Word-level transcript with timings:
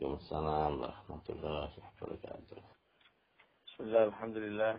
عليكم 0.00 0.16
السلام 0.16 0.80
ورحمة 0.80 1.26
الله 1.28 1.70
وبركاته. 1.76 2.60
بسم 3.68 3.80
الله 3.84 4.04
الحمد 4.04 4.36
لله. 4.36 4.74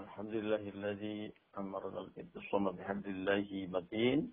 الحمد 0.00 0.34
لله 0.40 0.62
الذي 0.72 1.18
أمرنا 1.60 2.08
بالصوم 2.16 2.72
بحمد 2.72 3.06
الله 3.06 3.48
متين. 3.68 4.32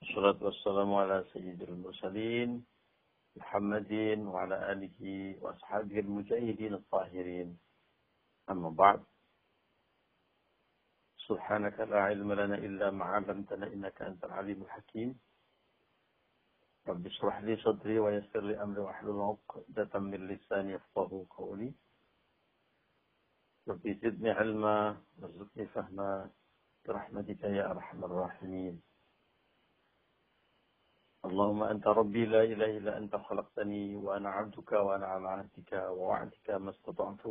والصلاة 0.00 0.40
والسلام 0.40 0.90
على 0.94 1.28
سيد 1.32 1.60
المرسلين 1.60 2.64
محمد 3.36 3.92
وعلى 4.32 4.56
آله 4.72 5.00
وأصحابه 5.44 5.96
المجاهدين 6.00 6.72
الطاهرين. 6.80 7.48
أما 8.48 8.70
بعد 8.80 9.04
سبحانك 11.28 11.76
لا 11.84 12.00
علم 12.08 12.32
لنا 12.32 12.56
إلا 12.64 12.96
ما 12.96 13.04
علمتنا 13.04 13.66
إنك 13.66 14.02
أنت 14.02 14.24
العليم 14.24 14.62
الحكيم. 14.62 15.20
رب 16.90 17.06
اشرح 17.06 17.40
لي 17.46 17.56
صدري 17.56 17.98
ويسر 17.98 18.40
لي 18.40 18.62
أمري 18.62 18.80
واحلل 18.80 19.20
عقدة 19.20 19.98
من 19.98 20.28
لساني 20.28 20.72
يفقهوا 20.72 21.24
قولي. 21.30 21.74
رب 23.68 23.84
زدني 24.02 24.30
علما 24.30 24.96
وارزقني 25.18 25.66
فهما. 25.66 26.30
برحمتك 26.84 27.42
يا 27.44 27.70
أرحم 27.70 28.04
الراحمين. 28.04 28.82
اللهم 31.24 31.62
أنت 31.62 31.86
ربي 31.86 32.26
لا 32.26 32.42
إله 32.42 32.70
إلا 32.78 32.98
أنت 32.98 33.16
خلقتني 33.16 33.96
وأنا 33.96 34.28
عبدك 34.30 34.72
وأنا 34.72 35.06
على 35.06 35.28
عهدك 35.28 35.72
ووعدك 35.72 36.50
ما 36.50 36.70
استطعت. 36.70 37.22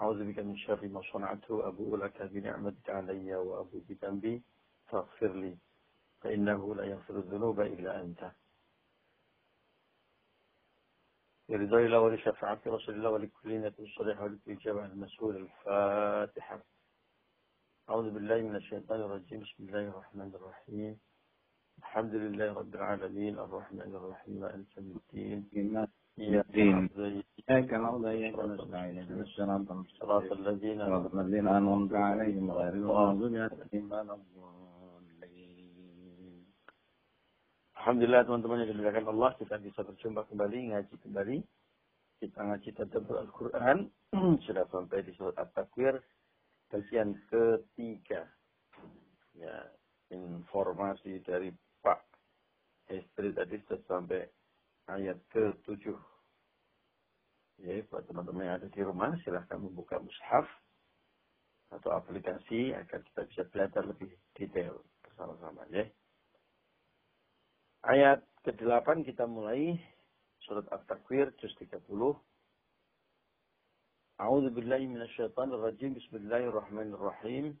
أعوذ 0.00 0.20
بك 0.28 0.38
من 0.38 0.56
شر 0.56 0.88
ما 0.88 1.02
صنعت 1.12 1.50
أبوء 1.50 1.96
لك 1.96 2.22
بنعمتك 2.22 2.90
علي 2.90 3.34
وأبوء 3.34 3.82
بذنبي. 3.88 4.42
فاغفر 4.86 5.32
لي 5.34 5.58
فإنه 6.20 6.74
لا 6.74 6.84
يغفر 6.84 7.16
الذنوب 7.18 7.60
إلا 7.60 8.00
أنت. 8.00 8.32
يرضى 11.52 11.86
الله 11.86 12.00
ولشفاعة 12.00 12.60
رسول 12.66 12.94
الله 12.94 13.10
ولكل 13.10 13.60
نبي 13.60 13.82
الصالح 13.82 14.20
ولكل 14.22 14.56
جمع 14.64 14.84
المسؤول 14.86 15.36
الفاتحة. 15.36 16.58
أعوذ 17.90 18.10
بالله 18.14 18.38
من 18.48 18.56
الشيطان 18.56 19.00
الرجيم. 19.00 19.40
بسم 19.40 19.60
الله 19.68 19.84
الرحمن 19.92 20.30
الرحيم. 20.38 20.92
الحمد 21.78 22.14
لله 22.14 22.48
رب 22.60 22.74
العالمين. 22.74 23.34
الرحمن 23.38 23.90
الرحيم. 23.98 24.34
مالك 24.40 24.76
يوم 24.76 24.96
الدين. 25.00 25.40
إياك 26.18 26.56
نعبد. 26.56 27.22
إياك 27.50 27.70
نعبد 27.82 28.04
وإياك 28.04 28.38
نستعين. 28.38 28.98
اهدنا 28.98 29.22
الصراط 29.22 29.68
صراط 30.00 30.32
الذين 30.32 30.78
صراط 30.86 31.14
الذين 31.14 31.46
أنعمت 31.48 31.94
عليهم 31.94 32.50
غير 32.50 32.72
المغضوب 32.72 33.34
عليهم 33.36 33.92
ولا 33.92 34.14
الضالين. 34.14 34.71
Alhamdulillah 37.82 38.22
teman-teman 38.22 38.62
yang 38.62 38.78
dimuliakan 38.78 39.10
Allah 39.10 39.34
kita 39.42 39.58
bisa 39.58 39.82
berjumpa 39.82 40.22
kembali 40.30 40.70
ngaji 40.70 40.94
kembali. 41.02 41.42
Kita 42.22 42.38
ngaji 42.38 42.70
tadabbur 42.78 43.18
Al-Qur'an. 43.26 43.90
Sudah 44.46 44.70
sampai 44.70 45.02
di 45.02 45.10
surat 45.18 45.34
At-Takwir 45.34 45.98
bagian 46.70 47.18
ketiga. 47.26 48.22
Ya 49.34 49.66
informasi 50.14 51.26
dari 51.26 51.50
Pak 51.82 52.06
Hestri 52.86 53.34
tadi 53.34 53.58
sudah 53.66 53.82
sampai 53.90 54.30
ayat 54.86 55.18
ke-7 55.34 55.90
ya 57.66 57.82
buat 57.90 58.06
teman-teman 58.06 58.46
yang 58.46 58.56
ada 58.62 58.70
di 58.70 58.78
rumah 58.86 59.10
silahkan 59.26 59.58
membuka 59.58 59.98
mushaf 59.98 60.46
atau 61.74 61.90
aplikasi 61.98 62.78
agar 62.78 63.02
kita 63.10 63.26
bisa 63.26 63.42
belajar 63.50 63.82
lebih 63.82 64.14
detail 64.38 64.86
bersama-sama 65.02 65.66
ya. 65.74 65.82
Ayat 67.82 68.22
ke-8 68.46 69.02
kita 69.02 69.26
mulai 69.26 69.74
surat 70.46 70.62
At-Takwir 70.70 71.34
juz 71.42 71.50
30. 71.58 71.82
A'udzu 74.22 74.54
billahi 74.54 74.86
minasyaitonir 74.86 75.58
rajim. 75.58 75.98
Bismillahirrahmanirrahim. 75.98 77.58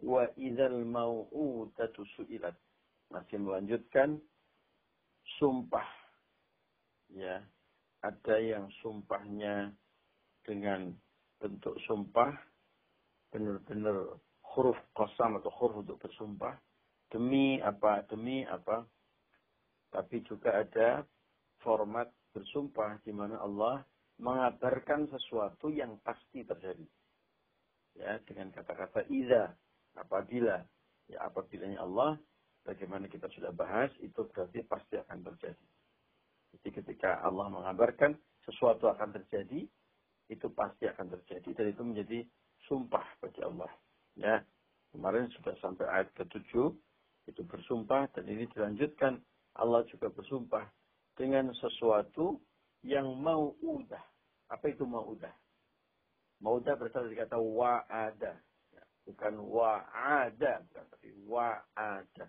Wa 0.00 0.24
idzal 0.40 0.72
mau'udatu 0.88 2.00
su'ilat. 2.16 2.56
Masih 3.12 3.44
melanjutkan 3.44 4.16
sumpah. 5.36 5.84
Ya. 7.12 7.44
Ada 8.00 8.40
yang 8.40 8.72
sumpahnya 8.80 9.68
dengan 10.48 10.96
bentuk 11.44 11.76
sumpah 11.84 12.32
benar-benar 13.28 14.16
huruf 14.56 14.80
kosam 14.96 15.36
atau 15.36 15.52
huruf 15.60 15.84
untuk 15.84 16.00
bersumpah 16.00 16.56
demi 17.12 17.60
apa 17.60 18.00
demi 18.08 18.48
apa 18.48 18.88
tapi 19.90 20.22
juga 20.26 20.62
ada 20.62 21.02
format 21.60 22.08
bersumpah 22.30 23.02
di 23.02 23.12
mana 23.12 23.42
Allah 23.42 23.82
mengabarkan 24.20 25.08
sesuatu 25.10 25.72
yang 25.72 25.98
pasti 26.04 26.44
terjadi. 26.44 26.86
Ya, 27.98 28.22
dengan 28.22 28.54
kata-kata 28.54 29.08
iza, 29.10 29.50
apabila. 29.98 30.62
Ya, 31.10 31.26
apabilanya 31.26 31.82
Allah, 31.82 32.14
bagaimana 32.62 33.10
kita 33.10 33.26
sudah 33.34 33.50
bahas, 33.50 33.90
itu 33.98 34.22
berarti 34.30 34.62
pasti 34.62 34.94
akan 34.94 35.26
terjadi. 35.26 35.66
Jadi 36.54 36.68
ketika 36.70 37.18
Allah 37.26 37.50
mengabarkan 37.50 38.14
sesuatu 38.46 38.86
akan 38.86 39.10
terjadi, 39.18 39.66
itu 40.30 40.46
pasti 40.54 40.86
akan 40.86 41.10
terjadi. 41.18 41.50
Dan 41.50 41.66
itu 41.74 41.82
menjadi 41.82 42.18
sumpah 42.70 43.02
bagi 43.18 43.42
Allah. 43.42 43.72
Ya, 44.14 44.38
kemarin 44.94 45.26
sudah 45.34 45.58
sampai 45.58 45.86
ayat 45.90 46.14
ke-7, 46.14 46.70
itu 47.26 47.42
bersumpah, 47.42 48.06
dan 48.14 48.24
ini 48.30 48.46
dilanjutkan 48.54 49.18
Allah 49.60 49.84
juga 49.92 50.08
bersumpah 50.08 50.64
dengan 51.20 51.52
sesuatu 51.52 52.40
yang 52.80 53.12
mau 53.20 53.52
udah. 53.60 54.00
Apa 54.48 54.72
itu 54.72 54.88
mau 54.88 55.04
udah? 55.04 55.30
Mau 56.40 56.56
udah 56.56 56.72
berasal 56.80 57.04
dari 57.04 57.20
kata 57.20 57.36
wa'ada. 57.36 58.40
Ya, 58.72 58.82
bukan 59.04 59.44
wa'ada, 59.44 60.64
bukan 60.64 60.84
tapi 60.88 61.08
wa'ada. 61.28 62.26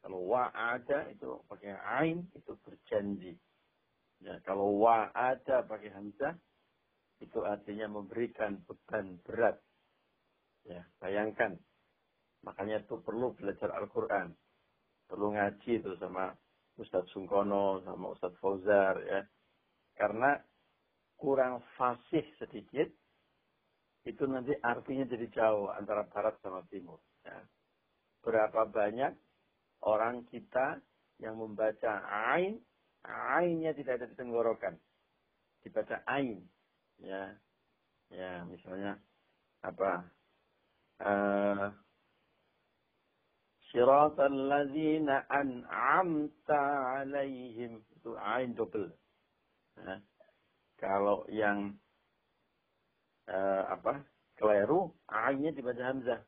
Kalau 0.00 0.24
wa'ada 0.24 0.98
itu 1.12 1.28
pakai 1.52 1.76
ain 2.00 2.24
itu 2.32 2.52
berjanji. 2.64 3.36
Ya, 4.24 4.40
kalau 4.48 4.80
wa'ada 4.80 5.68
pakai 5.68 5.92
hamzah 5.92 6.32
itu 7.20 7.44
artinya 7.44 7.92
memberikan 7.92 8.64
beban 8.64 9.20
berat. 9.28 9.60
Ya, 10.64 10.88
bayangkan. 10.96 11.60
Makanya 12.40 12.80
itu 12.80 12.96
perlu 13.04 13.36
belajar 13.36 13.68
Al-Quran 13.76 14.32
perlu 15.06 15.34
ngaji 15.34 15.80
itu 15.80 15.92
sama 15.98 16.34
Ustadz 16.76 17.10
Sungkono, 17.14 17.80
sama 17.86 18.12
Ustadz 18.12 18.38
Fauzar 18.42 19.00
ya. 19.06 19.24
Karena 19.96 20.36
kurang 21.16 21.64
fasih 21.80 22.26
sedikit, 22.36 22.92
itu 24.04 24.22
nanti 24.28 24.52
artinya 24.60 25.08
jadi 25.08 25.26
jauh 25.32 25.72
antara 25.72 26.04
barat 26.06 26.36
sama 26.44 26.62
timur. 26.68 27.00
Ya. 27.24 27.40
Berapa 28.20 28.68
banyak 28.68 29.16
orang 29.82 30.28
kita 30.28 30.78
yang 31.18 31.40
membaca 31.40 32.04
ain, 32.36 32.60
ainnya 33.08 33.72
tidak 33.72 34.02
ada 34.02 34.06
di 34.06 34.14
tenggorokan. 34.14 34.76
Dibaca 35.64 36.04
ain. 36.06 36.44
Ya, 37.00 37.34
ya 38.12 38.44
misalnya 38.44 39.00
apa? 39.64 40.06
Uh, 40.96 41.68
Siratal 43.76 44.32
ladzina 44.48 45.28
an'amta 45.28 46.60
alaihim. 46.96 47.84
Itu 47.92 48.16
ain 48.16 48.56
double. 48.56 48.88
Nah, 49.76 50.00
kalau 50.80 51.28
yang 51.28 51.76
uh, 53.28 53.68
apa? 53.68 54.00
Keliru, 54.40 54.96
ainnya 55.12 55.52
dibaca 55.52 55.92
hamzah. 55.92 56.24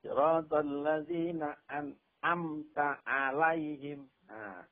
Siratal 0.00 0.72
ladzina 0.80 1.52
an'amta 1.68 3.04
alaihim. 3.04 4.08
Nah, 4.32 4.64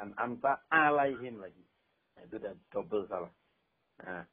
an'amta 0.00 0.64
alaihim 0.72 1.44
lagi. 1.44 1.64
Nah, 2.16 2.24
itu 2.24 2.40
udah 2.40 2.56
double 2.72 3.04
salah. 3.04 3.32
Nah, 4.00 4.24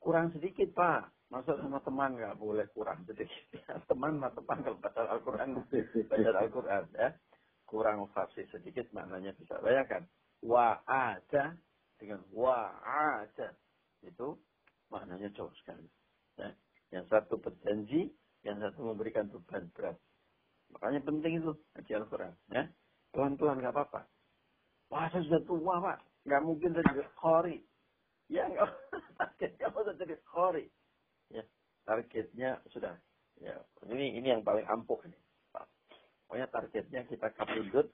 kurang 0.00 0.32
sedikit, 0.32 0.72
Pak. 0.72 1.13
Masa 1.32 1.56
sama 1.56 1.80
teman 1.80 2.20
nggak 2.20 2.36
boleh 2.36 2.66
kurang 2.76 3.00
sedikit. 3.08 3.32
teman 3.90 4.20
sama 4.20 4.28
teman 4.36 4.58
kalau 4.60 4.78
baca 4.80 5.00
Al-Quran, 5.08 5.48
baca 6.08 6.30
Al-Quran 6.40 6.84
ya. 6.92 7.08
Kurang 7.64 8.06
fasih 8.12 8.44
sedikit 8.52 8.84
maknanya 8.92 9.32
bisa 9.40 9.56
bayangkan. 9.64 10.04
Wa'ada 10.44 11.56
dengan 11.96 12.20
wa'ada. 12.28 13.56
Itu 14.04 14.36
maknanya 14.92 15.32
jauh 15.32 15.50
sekali. 15.64 15.88
Ya. 16.36 16.52
Yang 16.92 17.08
satu 17.08 17.40
berjanji, 17.40 18.12
yang 18.44 18.60
satu 18.60 18.92
memberikan 18.92 19.32
beban 19.32 19.72
berat. 19.72 19.96
Makanya 20.76 21.00
penting 21.08 21.40
itu 21.40 21.56
ngaji 21.72 21.92
Al-Quran. 22.04 22.34
Ya. 22.52 22.68
Pelan-pelan 23.16 23.64
nggak 23.64 23.72
apa-apa. 23.72 24.04
Wah, 24.92 25.08
saya 25.08 25.24
sudah 25.24 25.42
tua, 25.48 25.74
Pak. 25.80 25.98
Nggak 26.28 26.42
mungkin 26.44 26.76
jadi 26.76 27.02
khori. 27.16 27.58
Ya, 28.28 28.44
nggak. 28.44 28.68
Targetnya 29.18 29.66
mau 29.72 29.88
jadi 29.88 30.16
khori 30.28 30.68
targetnya 31.84 32.60
sudah 32.72 32.96
ya 33.40 33.54
ini 33.88 34.18
ini 34.20 34.32
yang 34.34 34.42
paling 34.42 34.64
ampuh 34.66 34.98
ini 35.04 35.16
pokoknya 36.26 36.48
targetnya 36.48 37.00
kita 37.08 37.28
kapundut 37.36 37.92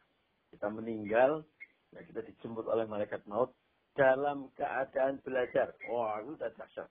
kita 0.51 0.67
meninggal 0.71 1.47
Ya, 1.91 2.07
kita 2.07 2.23
dijemput 2.23 2.71
oleh 2.71 2.87
malaikat 2.87 3.27
maut 3.27 3.51
dalam 3.99 4.47
keadaan 4.55 5.19
belajar. 5.27 5.75
Wah, 5.91 6.23
itu 6.23 6.39
udah 6.39 6.51
dahsyat. 6.55 6.91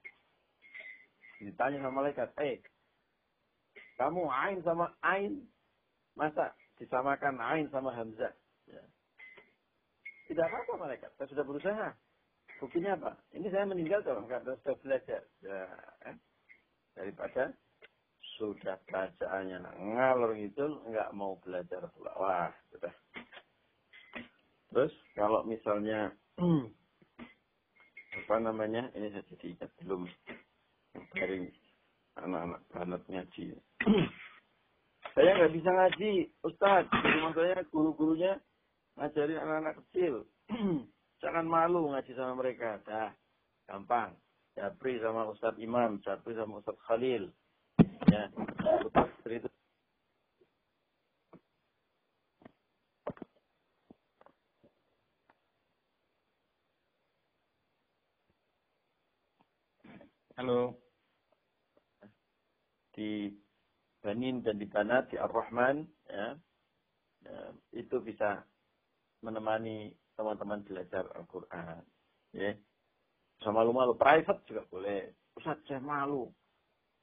Ditanya 1.40 1.80
sama 1.80 2.04
malaikat, 2.04 2.36
eh, 2.44 2.60
kamu 3.96 4.28
ain 4.28 4.60
sama 4.60 4.92
ain, 5.00 5.48
masa 6.20 6.52
disamakan 6.76 7.40
ain 7.40 7.72
sama 7.72 7.96
hamzah? 7.96 8.36
Ya. 8.68 8.84
Tidak 10.28 10.44
apa-apa 10.44 10.74
malaikat, 10.76 11.16
saya 11.16 11.32
sudah 11.32 11.46
berusaha. 11.48 11.88
Buktinya 12.60 13.00
apa? 13.00 13.16
Ini 13.32 13.48
saya 13.48 13.64
meninggal 13.64 14.04
dalam 14.04 14.28
keadaan 14.28 14.60
sudah 14.60 14.76
belajar. 14.84 15.24
Ya, 15.40 15.60
eh? 16.12 16.16
Daripada 17.00 17.56
sudah 18.36 18.76
bacaannya 18.92 19.64
ngalor 19.80 20.36
itu 20.36 20.84
nggak 20.84 21.16
mau 21.16 21.40
belajar 21.40 21.88
pula. 21.96 22.12
Wah, 22.20 22.52
sudah. 22.76 22.92
Terus 24.68 24.92
kalau 25.16 25.48
misalnya 25.48 26.12
apa 28.20 28.36
namanya 28.44 28.92
ini 29.00 29.16
saya 29.16 29.24
jadi 29.32 29.46
ingat 29.56 29.72
belum 29.80 30.02
dari 31.16 31.48
anak-anak 32.20 32.62
banget 32.68 33.02
ngaji. 33.08 33.46
saya 35.16 35.30
nggak 35.40 35.54
bisa 35.56 35.70
ngaji, 35.72 36.12
Ustaz. 36.44 36.84
Jadi 36.92 37.18
maksudnya 37.24 37.60
guru-gurunya 37.72 38.34
ngajarin 39.00 39.40
anak-anak 39.40 39.76
kecil. 39.88 40.28
Jangan 41.24 41.48
malu 41.48 41.92
ngaji 41.92 42.12
sama 42.16 42.40
mereka. 42.40 42.80
Dah, 42.84 43.12
gampang. 43.68 44.16
Japri 44.58 44.98
sama 45.02 45.30
Ustaz 45.30 45.56
Imam, 45.62 46.02
Japri 46.02 46.34
sama 46.34 46.62
Ustaz 46.62 46.78
Khalil. 46.88 47.30
Ya, 48.10 48.32
itu 49.30 49.50
Halo. 60.40 60.80
Di 62.96 63.28
Banin 64.00 64.40
dan 64.40 64.56
di 64.56 64.68
Banat, 64.72 65.12
di 65.12 65.20
Ar-Rahman, 65.20 65.84
ya, 66.08 66.40
ya, 67.28 67.40
itu 67.76 68.00
bisa 68.00 68.48
menemani 69.20 69.92
teman-teman 70.16 70.64
belajar 70.64 71.12
Al-Quran. 71.12 71.84
Ya. 72.32 72.56
Sama 73.40 73.64
malu-malu. 73.64 73.96
Private 73.96 74.44
juga 74.48 74.64
boleh. 74.68 75.16
Ustaz, 75.40 75.60
saya 75.68 75.80
malu. 75.80 76.28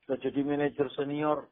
Sudah 0.05 0.21
jadi 0.21 0.41
manajer 0.45 0.87
senior. 0.93 1.49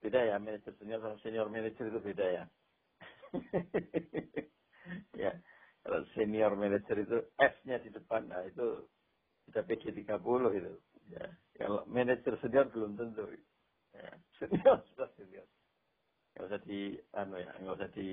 Beda 0.00 0.24
ya, 0.24 0.40
manajer 0.40 0.72
senior 0.80 0.98
sama 1.04 1.16
senior 1.20 1.46
manajer 1.52 1.84
itu 1.92 2.00
beda 2.00 2.26
ya. 2.26 2.44
ya, 5.22 5.32
kalau 5.84 6.00
senior 6.16 6.56
manager 6.56 6.96
itu 6.98 7.18
S-nya 7.38 7.78
di 7.84 7.92
depan, 7.92 8.26
nah 8.26 8.42
itu 8.48 8.88
kita 9.46 9.60
PG30 9.62 10.40
itu. 10.56 10.72
Ya. 11.12 11.26
Kalau 11.60 11.84
manajer 11.84 12.34
senior 12.40 12.66
belum 12.72 12.96
tentu. 12.96 13.28
Ya. 13.92 14.10
Senior 14.40 14.80
sudah 14.94 15.10
senior. 15.20 15.44
Nggak 16.32 16.46
usah 16.48 16.60
di, 16.64 16.96
anu 17.12 17.36
ya, 17.36 17.52
nggak 17.60 17.76
usah 17.76 17.90
di, 17.92 18.08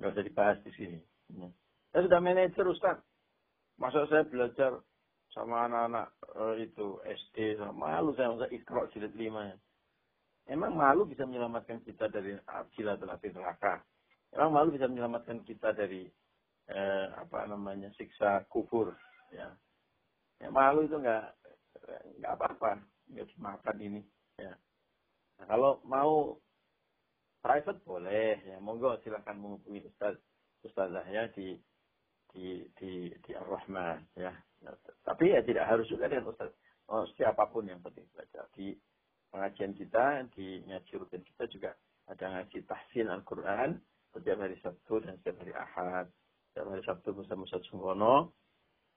nggak 0.00 0.10
usah 0.16 0.24
dibahas 0.24 0.58
di 0.64 0.72
sini. 0.72 1.00
Ya. 1.36 1.50
Saya 1.92 2.08
sudah 2.08 2.20
manajer 2.24 2.64
Ustaz. 2.64 2.98
Masa 3.76 4.08
saya 4.08 4.24
belajar 4.24 4.80
sama 5.36 5.68
anak-anak 5.68 6.08
uh, 6.32 6.56
itu 6.56 6.96
SD 7.04 7.60
sama 7.60 7.92
malu 7.92 8.16
saya 8.16 8.32
masa 8.32 8.48
ikro 8.48 8.88
jilid 8.88 9.12
lima 9.12 9.52
ya. 9.52 9.56
Emang 10.46 10.78
malu 10.78 11.04
bisa 11.04 11.26
menyelamatkan 11.26 11.82
kita 11.82 12.06
dari 12.08 12.38
abjila 12.46 12.94
atau 12.94 13.10
api 13.10 13.34
neraka. 13.34 13.82
Emang 14.30 14.54
malu 14.54 14.70
bisa 14.70 14.86
menyelamatkan 14.86 15.42
kita 15.42 15.74
dari 15.74 16.06
eh, 16.70 17.06
apa 17.18 17.50
namanya 17.50 17.90
siksa 17.98 18.46
kubur. 18.46 18.94
Ya. 19.34 19.50
Ya, 20.38 20.48
malu 20.54 20.86
itu 20.86 21.02
nggak 21.02 21.24
nggak 22.22 22.32
apa-apa, 22.38 22.78
nggak 23.10 23.26
dimakan 23.34 23.76
ini. 23.82 24.00
Ya. 24.38 24.54
Nah, 25.42 25.46
kalau 25.50 25.82
mau 25.82 26.38
private 27.42 27.82
boleh, 27.82 28.38
ya 28.46 28.62
monggo 28.62 29.02
silahkan 29.02 29.34
menghubungi 29.34 29.82
ustaz 29.90 30.14
ustazah 30.62 31.06
ya 31.10 31.26
di 31.34 31.58
di 32.36 32.60
di 32.76 33.08
di 33.24 33.32
Ar-Rahman 33.32 34.12
ya. 34.20 34.32
Nah, 34.60 34.76
tapi 35.08 35.32
ya 35.32 35.40
tidak 35.40 35.64
harus 35.64 35.88
juga 35.88 36.12
dengan 36.12 36.28
ustaz. 36.28 36.52
Oh, 36.92 37.08
siapa 37.16 37.48
pun 37.48 37.64
yang 37.64 37.80
penting 37.80 38.04
belajar. 38.12 38.44
Di 38.52 38.76
pengajian 39.32 39.72
kita 39.72 40.28
di 40.36 40.60
ngaji 40.68 40.92
rutin 41.00 41.24
kita 41.24 41.48
juga 41.48 41.70
ada 42.06 42.24
ngaji 42.36 42.62
tahsin 42.68 43.08
Al-Quran 43.08 43.80
setiap 44.12 44.38
hari 44.38 44.56
Sabtu 44.60 45.00
dan 45.00 45.16
setiap 45.24 45.40
hari 45.40 45.56
Ahad. 45.56 46.06
Setiap 46.52 46.68
hari 46.68 46.82
Sabtu 46.84 47.08
Musa 47.16 47.34
Musa 47.34 47.56
Sungkono 47.72 48.36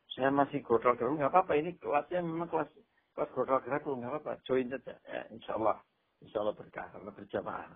saya 0.10 0.36
masih 0.36 0.60
godol 0.66 1.00
gerung 1.00 1.16
nggak 1.16 1.32
apa-apa. 1.32 1.54
Ini 1.56 1.80
kelasnya 1.80 2.20
memang 2.20 2.52
kelas 2.52 2.70
kelas 3.16 3.30
godol 3.32 3.64
gerung 3.64 4.04
nggak 4.04 4.20
apa-apa. 4.20 4.44
Join 4.44 4.68
saja 4.68 4.94
ya. 5.08 5.24
Insya 5.32 5.56
Allah 5.56 5.80
insya 6.20 6.44
Allah 6.44 6.56
berkah 6.60 6.92
karena 6.92 7.12
berjamaah. 7.16 7.68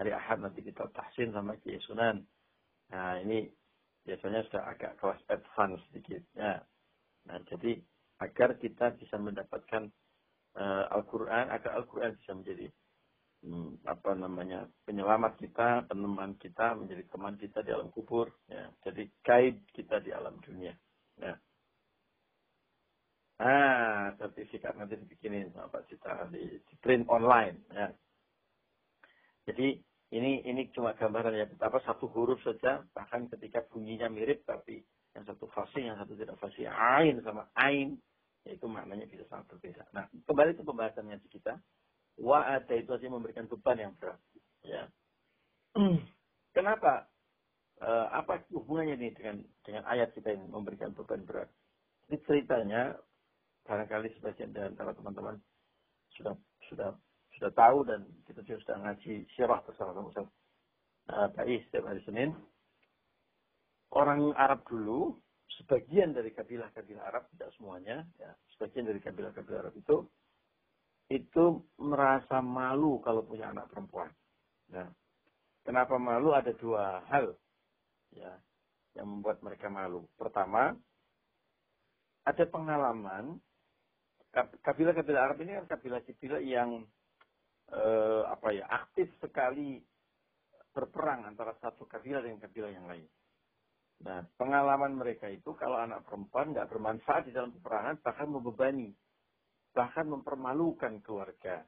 Hari 0.00 0.10
Ahad 0.16 0.38
nanti 0.42 0.64
kita 0.64 0.90
tahsin 0.90 1.30
sama 1.30 1.54
Kiai 1.60 1.78
Sunan. 1.84 2.24
Nah 2.90 3.20
ini 3.22 3.46
biasanya 4.04 4.40
sudah 4.48 4.62
agak 4.68 4.92
kelas 4.98 5.20
advance 5.28 5.80
sedikit 5.90 6.22
ya 6.36 6.60
nah 7.28 7.38
jadi 7.48 7.80
agar 8.20 8.56
kita 8.60 8.96
bisa 8.96 9.16
mendapatkan 9.16 9.88
uh, 10.56 10.84
Al-Quran 10.92 11.52
agar 11.52 11.80
Al-Quran 11.80 12.16
bisa 12.16 12.32
menjadi 12.36 12.66
hmm, 13.44 13.84
apa 13.84 14.10
namanya 14.16 14.68
penyelamat 14.88 15.36
kita 15.40 15.84
peneman 15.88 16.36
kita 16.40 16.76
menjadi 16.76 17.04
teman 17.12 17.34
kita 17.36 17.60
di 17.64 17.70
alam 17.72 17.88
kubur 17.92 18.28
ya 18.48 18.68
jadi 18.84 19.04
guide 19.24 19.60
kita 19.72 20.00
di 20.00 20.10
alam 20.12 20.40
dunia 20.40 20.72
Ya. 21.20 21.34
Ah, 23.40 24.12
sertifikat 24.20 24.76
nanti 24.76 25.00
dibikinin 25.00 25.48
sama 25.52 25.72
Pak 25.72 25.88
Cita 25.88 26.28
di, 26.28 26.60
di 26.60 26.74
print 26.80 27.08
online. 27.08 27.56
Ya. 27.72 27.88
Jadi 29.48 29.80
ini 30.10 30.42
ini 30.42 30.66
cuma 30.74 30.94
gambaran 30.98 31.38
ya 31.38 31.46
betapa 31.46 31.78
satu 31.86 32.10
huruf 32.10 32.42
saja 32.42 32.82
bahkan 32.90 33.30
ketika 33.30 33.62
bunyinya 33.70 34.10
mirip 34.10 34.42
tapi 34.42 34.82
yang 35.14 35.22
satu 35.26 35.46
fasih 35.50 35.86
yang 35.86 35.96
satu 35.98 36.18
tidak 36.18 36.38
fasih 36.42 36.66
ain 36.70 37.22
sama 37.22 37.46
ain 37.54 37.98
yaitu 38.42 38.66
maknanya 38.66 39.06
bisa 39.06 39.22
sangat 39.30 39.46
berbeda. 39.54 39.86
Nah 39.94 40.10
kembali 40.26 40.58
ke 40.58 40.62
pembahasannya 40.66 41.22
kita 41.30 41.58
wa 42.18 42.42
ada 42.42 42.74
itu 42.74 42.90
aja 42.90 43.06
memberikan 43.06 43.46
beban 43.46 43.78
yang 43.78 43.92
berat. 44.02 44.18
Ya. 44.66 44.90
Kenapa 46.56 47.06
uh, 47.78 48.06
apa 48.10 48.42
hubungannya 48.50 48.98
ini 48.98 49.14
dengan 49.14 49.46
dengan 49.62 49.86
ayat 49.86 50.10
kita 50.16 50.34
yang 50.34 50.50
memberikan 50.50 50.90
beban 50.90 51.22
berat? 51.22 51.46
Ini 52.10 52.18
ceritanya 52.26 52.98
barangkali 53.62 54.10
sebagian 54.18 54.50
dari 54.50 54.74
teman-teman 54.74 55.38
sudah 56.18 56.34
sudah 56.66 56.90
sudah 57.40 57.56
tahu 57.56 57.88
dan 57.88 58.04
kita 58.28 58.44
juga 58.44 58.58
sudah 58.68 58.76
ngaji 58.84 59.24
syirah 59.32 59.64
bersama 59.64 60.04
Ustaz 60.04 60.28
uh, 61.08 61.28
setiap 61.32 61.88
hari 61.88 62.04
Senin. 62.04 62.36
Orang 63.96 64.36
Arab 64.36 64.62
dulu, 64.68 65.16
sebagian 65.56 66.12
dari 66.12 66.30
kabilah-kabilah 66.30 67.10
Arab, 67.10 67.26
tidak 67.32 67.50
semuanya, 67.56 68.04
ya, 68.20 68.30
sebagian 68.54 68.86
dari 68.86 69.00
kabilah-kabilah 69.00 69.66
Arab 69.66 69.74
itu, 69.74 69.96
itu 71.10 71.64
merasa 71.80 72.38
malu 72.38 73.02
kalau 73.02 73.26
punya 73.26 73.50
anak 73.50 73.66
perempuan. 73.72 74.12
Nah, 74.70 74.86
kenapa 75.66 75.98
malu? 75.98 76.36
Ada 76.36 76.54
dua 76.54 77.02
hal 77.08 77.34
ya 78.14 78.30
yang 78.94 79.06
membuat 79.10 79.42
mereka 79.42 79.66
malu. 79.66 80.06
Pertama, 80.14 80.70
ada 82.22 82.44
pengalaman 82.46 83.42
kabilah-kabilah 84.62 85.22
Arab 85.24 85.42
ini 85.42 85.58
kan 85.58 85.66
kabilah-kabilah 85.66 86.42
yang 86.46 86.86
eh, 87.70 88.22
apa 88.26 88.48
ya 88.54 88.64
aktif 88.68 89.10
sekali 89.18 89.78
berperang 90.70 91.26
antara 91.26 91.54
satu 91.58 91.86
kabilah 91.86 92.22
dengan 92.22 92.42
kabilah 92.42 92.70
yang 92.70 92.86
lain. 92.86 93.06
Nah, 94.00 94.24
pengalaman 94.40 94.96
mereka 94.96 95.28
itu 95.28 95.52
kalau 95.60 95.76
anak 95.76 96.08
perempuan 96.08 96.56
nggak 96.56 96.72
bermanfaat 96.72 97.28
di 97.28 97.32
dalam 97.36 97.52
peperangan, 97.52 98.00
bahkan 98.00 98.28
membebani, 98.32 98.88
bahkan 99.76 100.08
mempermalukan 100.08 101.04
keluarga. 101.04 101.60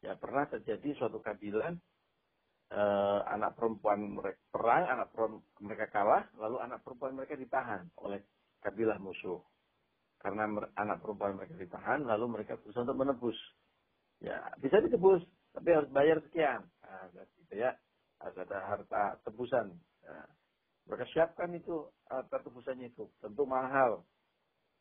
Ya 0.00 0.14
pernah 0.16 0.46
terjadi 0.48 0.94
suatu 0.96 1.18
kabilah 1.18 1.74
uh, 2.72 3.20
anak 3.28 3.58
perempuan 3.58 4.16
mereka 4.16 4.40
perang, 4.48 4.84
anak 4.86 5.08
perempuan 5.12 5.44
mereka 5.60 5.86
kalah, 5.92 6.24
lalu 6.40 6.56
anak 6.62 6.80
perempuan 6.86 7.12
mereka 7.18 7.34
ditahan 7.36 7.84
oleh 8.00 8.20
kabilah 8.64 8.96
musuh. 8.96 9.40
Karena 10.18 10.48
anak 10.74 10.98
perempuan 10.98 11.36
mereka 11.38 11.54
ditahan, 11.54 12.02
lalu 12.02 12.24
mereka 12.40 12.58
berusaha 12.58 12.82
untuk 12.82 12.98
menebus. 12.98 13.38
Ya, 14.18 14.50
bisa 14.58 14.82
ditebus, 14.82 15.22
tapi 15.54 15.68
harus 15.74 15.90
bayar 15.94 16.18
sekian. 16.26 16.66
Nah, 16.82 17.06
gitu 17.14 17.54
ya. 17.54 17.74
Harus 18.18 18.36
ada 18.42 18.58
harta 18.66 19.02
tebusan. 19.22 19.78
Nah, 20.02 20.26
mereka 20.90 21.06
siapkan 21.14 21.54
itu 21.54 21.86
harta 22.10 22.42
tebusannya 22.42 22.90
itu. 22.90 23.06
Tentu 23.22 23.46
mahal. 23.46 24.02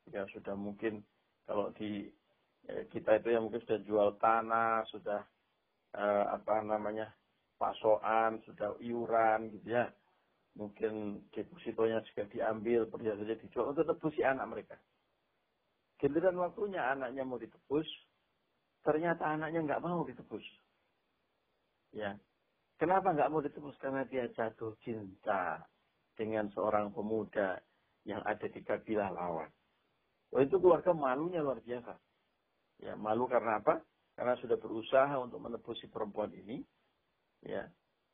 Ya 0.09 0.25
sudah 0.33 0.55
mungkin 0.57 1.05
kalau 1.45 1.69
di 1.77 2.09
eh, 2.65 2.83
kita 2.89 3.21
itu 3.21 3.29
yang 3.29 3.45
mungkin 3.45 3.61
sudah 3.67 3.79
jual 3.85 4.09
tanah, 4.17 4.87
sudah 4.89 5.21
eh, 5.93 6.25
apa 6.33 6.65
namanya 6.65 7.13
pasokan, 7.59 8.41
sudah 8.45 8.77
iuran 8.81 9.53
gitu 9.53 9.73
ya. 9.73 9.89
mungkin 10.57 11.21
depositonya 11.29 12.01
juga 12.09 12.25
diambil, 12.33 12.89
perhiasannya 12.89 13.37
dijual 13.45 13.77
untuk 13.77 13.85
tebusi 13.93 14.25
anak 14.25 14.49
mereka. 14.49 14.73
Giliran 16.01 16.33
waktunya 16.41 16.81
anaknya 16.81 17.21
mau 17.21 17.37
ditebus, 17.37 17.85
ternyata 18.87 19.27
anaknya 19.27 19.67
nggak 19.67 19.83
mau 19.83 20.07
ditebus. 20.07 20.47
Ya, 21.91 22.15
kenapa 22.79 23.11
nggak 23.11 23.27
mau 23.27 23.43
ditebus? 23.43 23.75
Karena 23.83 24.07
dia 24.07 24.31
jatuh 24.31 24.79
cinta 24.79 25.59
dengan 26.15 26.47
seorang 26.55 26.95
pemuda 26.95 27.59
yang 28.07 28.23
ada 28.23 28.47
di 28.47 28.63
kabilah 28.63 29.11
lawan. 29.11 29.51
Oh, 30.31 30.39
itu 30.39 30.55
keluarga 30.55 30.95
malunya 30.95 31.43
luar 31.43 31.59
biasa. 31.59 31.99
Ya, 32.79 32.95
malu 32.95 33.27
karena 33.27 33.59
apa? 33.59 33.83
Karena 34.15 34.39
sudah 34.39 34.55
berusaha 34.55 35.19
untuk 35.19 35.43
menebus 35.43 35.83
si 35.83 35.91
perempuan 35.91 36.31
ini, 36.31 36.63
ya, 37.43 37.67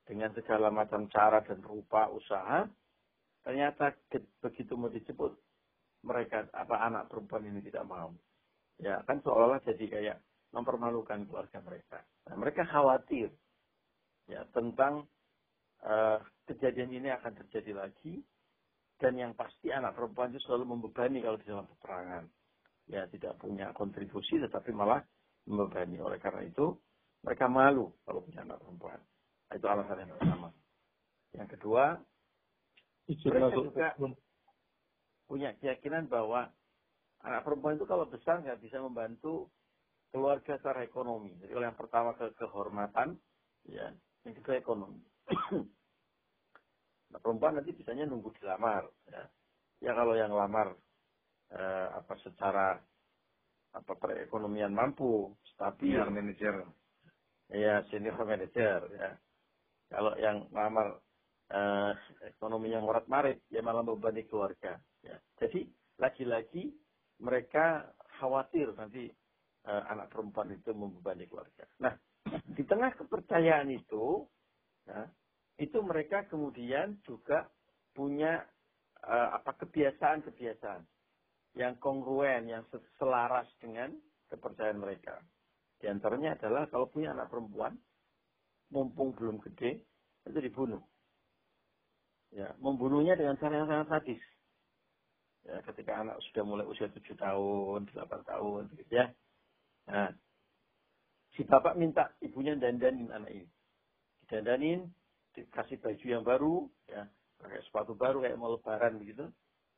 dengan 0.09 0.33
segala 0.33 0.73
macam 0.73 1.05
cara 1.13 1.45
dan 1.45 1.61
rupa 1.61 2.09
usaha, 2.09 2.65
ternyata 3.45 3.93
begitu 4.41 4.73
mau 4.73 4.89
dijemput 4.89 5.37
mereka 6.03 6.49
apa 6.51 6.75
anak 6.81 7.07
perempuan 7.07 7.45
ini 7.47 7.61
tidak 7.61 7.85
mau. 7.87 8.11
Ya, 8.81 8.99
kan 9.05 9.21
seolah-olah 9.21 9.61
jadi 9.63 9.85
kayak 9.87 10.17
mempermalukan 10.53 11.25
keluarga 11.25 11.59
mereka. 11.65 11.99
Nah, 12.29 12.35
mereka 12.37 12.63
khawatir 12.69 13.33
ya 14.29 14.45
tentang 14.55 15.03
uh, 15.83 16.21
kejadian 16.47 16.93
ini 16.93 17.09
akan 17.11 17.33
terjadi 17.43 17.73
lagi 17.75 18.21
dan 19.01 19.17
yang 19.19 19.33
pasti 19.33 19.73
anak 19.73 19.97
perempuan 19.97 20.31
itu 20.31 20.39
selalu 20.45 20.77
membebani 20.77 21.19
kalau 21.19 21.37
di 21.41 21.47
dalam 21.49 21.65
peperangan. 21.67 22.23
Ya, 22.87 23.07
tidak 23.09 23.39
punya 23.39 23.71
kontribusi 23.73 24.37
tetapi 24.39 24.71
malah 24.71 25.01
membebani. 25.49 25.99
Oleh 25.99 26.19
karena 26.19 26.45
itu, 26.45 26.75
mereka 27.23 27.47
malu 27.47 27.91
kalau 28.03 28.21
punya 28.23 28.43
anak 28.43 28.59
perempuan. 28.61 28.99
Itu 29.51 29.65
alasan 29.67 30.03
yang 30.03 30.11
pertama. 30.15 30.49
Yang 31.33 31.49
kedua, 31.57 31.83
mereka 33.07 33.47
juga 33.55 33.87
punya 35.25 35.49
keyakinan 35.57 36.11
bahwa 36.11 36.51
anak 37.23 37.41
perempuan 37.47 37.79
itu 37.79 37.87
kalau 37.87 38.05
besar 38.05 38.43
nggak 38.43 38.59
bisa 38.59 38.83
membantu 38.83 39.47
keluarga 40.13 40.61
secara 40.61 40.85
ekonomi. 40.85 41.33
Jadi 41.41 41.57
kalau 41.57 41.65
yang 41.65 41.79
pertama 41.81 42.13
ke 42.13 42.29
kehormatan, 42.37 43.17
ya, 43.65 43.89
yang 44.21 44.33
kedua 44.37 44.61
ekonomi. 44.61 45.01
nah, 47.09 47.17
perempuan 47.17 47.57
nanti 47.57 47.73
bisanya 47.73 48.05
nunggu 48.05 48.29
dilamar, 48.37 48.85
ya. 49.09 49.25
Ya 49.81 49.91
kalau 49.97 50.13
yang 50.13 50.31
lamar 50.31 50.77
eh, 51.49 51.87
apa 51.97 52.13
secara 52.21 52.77
apa 53.73 53.93
perekonomian 53.97 54.71
mampu, 54.71 55.33
stabil, 55.57 55.97
senior 55.97 56.13
manager. 56.13 56.55
Ya, 57.49 57.81
senior 57.89 58.15
manager, 58.21 58.85
ya. 58.93 59.17
Kalau 59.89 60.13
yang 60.21 60.45
lamar 60.53 61.01
eh, 61.49 61.91
ekonomi 62.29 62.69
yang 62.69 62.85
morat 62.85 63.09
marit, 63.09 63.41
ya 63.49 63.65
malah 63.65 63.81
membebani 63.81 64.29
keluarga. 64.29 64.77
Ya. 65.01 65.17
Jadi 65.41 65.67
lagi-lagi 65.97 66.69
mereka 67.17 67.91
khawatir 68.21 68.71
nanti 68.77 69.09
uh, 69.67 69.83
anak 69.91 70.11
perempuan 70.11 70.51
itu 70.51 70.71
membebani 70.75 71.27
keluarga. 71.27 71.65
Nah, 71.79 71.93
di 72.55 72.63
tengah 72.63 72.91
kepercayaan 72.95 73.69
itu, 73.71 74.23
ya, 74.87 75.07
itu 75.59 75.77
mereka 75.83 76.25
kemudian 76.27 76.99
juga 77.03 77.47
punya 77.93 78.43
uh, 79.05 79.37
apa 79.37 79.53
kebiasaan-kebiasaan 79.63 80.81
yang 81.53 81.77
kongruen, 81.77 82.49
yang 82.49 82.65
selaras 82.97 83.45
dengan 83.61 83.93
kepercayaan 84.33 84.81
mereka. 84.81 85.21
Di 85.77 85.85
antaranya 85.91 86.33
adalah 86.39 86.65
kalau 86.71 86.89
punya 86.89 87.13
anak 87.13 87.29
perempuan, 87.29 87.77
mumpung 88.73 89.13
belum 89.13 89.37
gede, 89.45 89.83
itu 90.25 90.39
dibunuh. 90.39 90.81
Ya, 92.33 92.49
membunuhnya 92.57 93.13
dengan 93.13 93.37
cara 93.37 93.61
yang 93.61 93.69
sangat 93.69 93.87
sadis. 93.93 94.23
Ya, 95.45 95.59
ketika 95.69 96.01
anak 96.01 96.17
sudah 96.31 96.43
mulai 96.47 96.65
usia 96.65 96.89
tujuh 96.89 97.13
tahun, 97.19 97.85
delapan 97.93 98.21
tahun, 98.25 98.61
gitu 98.79 98.91
ya. 98.95 99.11
Nah, 99.89 100.09
si 101.35 101.41
bapak 101.43 101.75
minta 101.75 102.13
ibunya 102.23 102.55
dandanin 102.55 103.09
anak 103.11 103.31
ini. 103.31 103.47
Didandanin, 104.23 104.87
dikasih 105.35 105.81
baju 105.83 106.05
yang 106.05 106.23
baru, 106.23 106.55
ya, 106.87 107.03
pakai 107.41 107.59
sepatu 107.67 107.97
baru 107.97 108.23
kayak 108.23 108.39
mau 108.39 108.55
lebaran 108.55 109.01
begitu. 109.01 109.27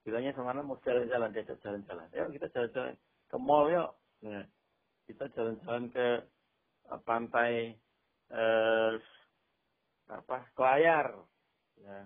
Bilangnya 0.05 0.37
sama 0.37 0.53
anak 0.53 0.69
mau 0.69 0.77
jalan-jalan, 0.85 1.33
diajak 1.33 1.57
jalan-jalan. 1.65 2.05
Ya, 2.13 2.29
kita 2.29 2.47
jalan-jalan 2.53 2.93
ke 3.25 3.37
mall 3.41 3.65
yuk. 3.73 3.89
Nah, 4.21 4.45
kita 5.09 5.25
jalan-jalan 5.33 5.89
ke 5.89 6.07
uh, 6.93 7.01
pantai 7.01 7.73
eh, 8.29 8.93
apa 10.13 10.37
Kelayar. 10.53 11.09
Ya, 11.81 12.05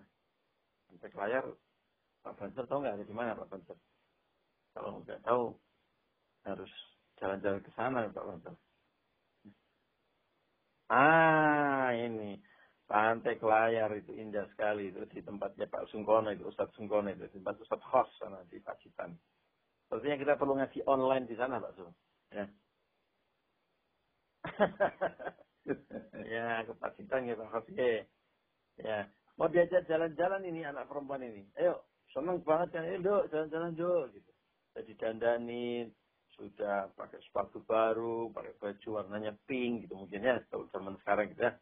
pantai 0.88 1.10
Kelayar 1.12 1.46
Pak 2.24 2.36
Banser 2.36 2.68
tahu 2.68 2.84
nggak 2.84 2.96
ada 3.00 3.06
di 3.08 3.15
mana 3.15 3.38
Pak 3.38 3.48
Banser? 3.48 3.77
Kalau 4.75 5.03
nggak 5.03 5.24
tahu 5.24 5.56
harus 6.44 6.74
jalan-jalan 7.19 7.61
ke 7.61 7.71
sana 7.75 8.07
Pak 8.09 8.25
Banser. 8.25 8.55
Ah 10.89 11.93
ini 11.93 12.39
pantai 12.89 13.38
Kelayar 13.38 13.93
itu 13.93 14.17
indah 14.17 14.49
sekali 14.49 14.89
itu 14.89 15.05
di 15.05 15.21
tempatnya 15.21 15.69
Pak 15.69 15.93
Sungkono 15.93 16.33
itu 16.33 16.49
Ustadz 16.49 16.73
Sungkono 16.73 17.13
itu 17.13 17.29
tempat 17.29 17.61
Ustadz 17.61 17.85
Khos 17.85 18.09
sana 18.17 18.41
di 18.49 18.57
Pacitan. 18.57 19.13
Sepertinya 19.85 20.17
kita 20.17 20.33
perlu 20.41 20.57
ngasih 20.57 20.81
online 20.89 21.29
di 21.29 21.35
sana 21.38 21.61
Pak 21.61 21.73
Sung. 21.77 21.93
Ya. 22.33 22.45
ya 26.33 26.65
ke 26.65 26.73
Pacitan 26.81 27.29
ya 27.29 27.38
Pak 27.38 27.49
Khos 27.53 27.65
ya. 27.77 28.01
Ya. 28.81 28.99
Mau 29.38 29.47
diajak 29.47 29.85
jalan-jalan 29.85 30.41
ini 30.49 30.65
anak 30.65 30.89
perempuan 30.89 31.21
ini. 31.21 31.45
Ayo 31.61 31.85
seneng 32.09 32.41
banget 32.41 32.73
kan, 32.73 32.89
dok 33.05 33.29
jalan-jalan 33.29 33.77
dok 33.77 34.03
gitu. 34.17 34.31
Jadi 34.73 34.91
dandanin, 34.97 35.93
sudah 36.39 36.88
pakai 36.96 37.19
sepatu 37.27 37.60
baru, 37.67 38.31
pakai 38.31 38.55
baju 38.55 38.88
warnanya 38.96 39.36
pink 39.43 39.86
gitu 39.86 40.00
mungkin 40.00 40.24
ya, 40.24 40.39
kalau 40.48 40.72
zaman 40.72 40.96
sekarang 41.03 41.36
gitu 41.36 41.43
ya. 41.43 41.53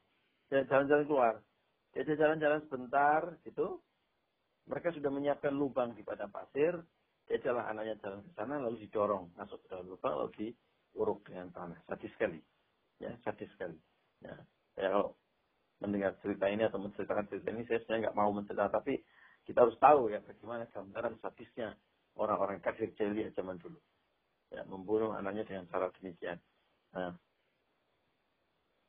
Jalan-jalan 0.54 1.06
keluar. 1.10 1.36
Jadi 1.98 2.14
jalan-jalan 2.14 2.62
sebentar 2.70 3.22
gitu, 3.42 3.82
mereka 4.70 4.94
sudah 4.94 5.10
menyiapkan 5.10 5.52
lubang 5.52 5.98
di 5.98 6.06
padang 6.06 6.30
pasir, 6.30 6.78
dia 7.26 7.38
jalan 7.44 7.66
anaknya 7.66 8.00
jalan 8.00 8.22
ke 8.24 8.32
sana 8.38 8.56
lalu 8.62 8.88
didorong 8.88 9.34
masuk 9.36 9.60
ke 9.66 9.68
dalam 9.68 9.90
lubang 9.90 10.14
lalu 10.16 10.32
diuruk 10.38 11.26
dengan 11.26 11.52
tanah. 11.52 11.80
Sadis 11.90 12.14
sekali. 12.16 12.40
Ya, 13.02 13.12
sadis 13.26 13.50
sekali. 13.58 13.76
Ya, 14.24 14.38
saya 14.78 14.94
kalau 14.94 15.18
mendengar 15.82 16.16
cerita 16.22 16.46
ini 16.48 16.64
atau 16.66 16.80
menceritakan 16.82 17.26
cerita 17.30 17.50
ini 17.54 17.66
saya 17.66 17.82
sebenarnya 17.84 18.10
nggak 18.10 18.18
mau 18.18 18.32
menceritakan 18.34 18.74
tapi 18.82 18.94
kita 19.46 19.64
harus 19.64 19.78
tahu 19.78 20.10
ya 20.10 20.20
bagaimana 20.26 20.66
gambaran 20.74 21.16
sadisnya 21.22 21.78
orang-orang 22.18 22.58
kafir 22.60 22.92
jahiliyah 22.98 23.32
zaman 23.38 23.62
dulu. 23.62 23.78
Ya, 24.48 24.64
membunuh 24.64 25.12
anaknya 25.12 25.44
dengan 25.44 25.68
cara 25.68 25.92
demikian. 26.00 26.40
Nah, 26.96 27.12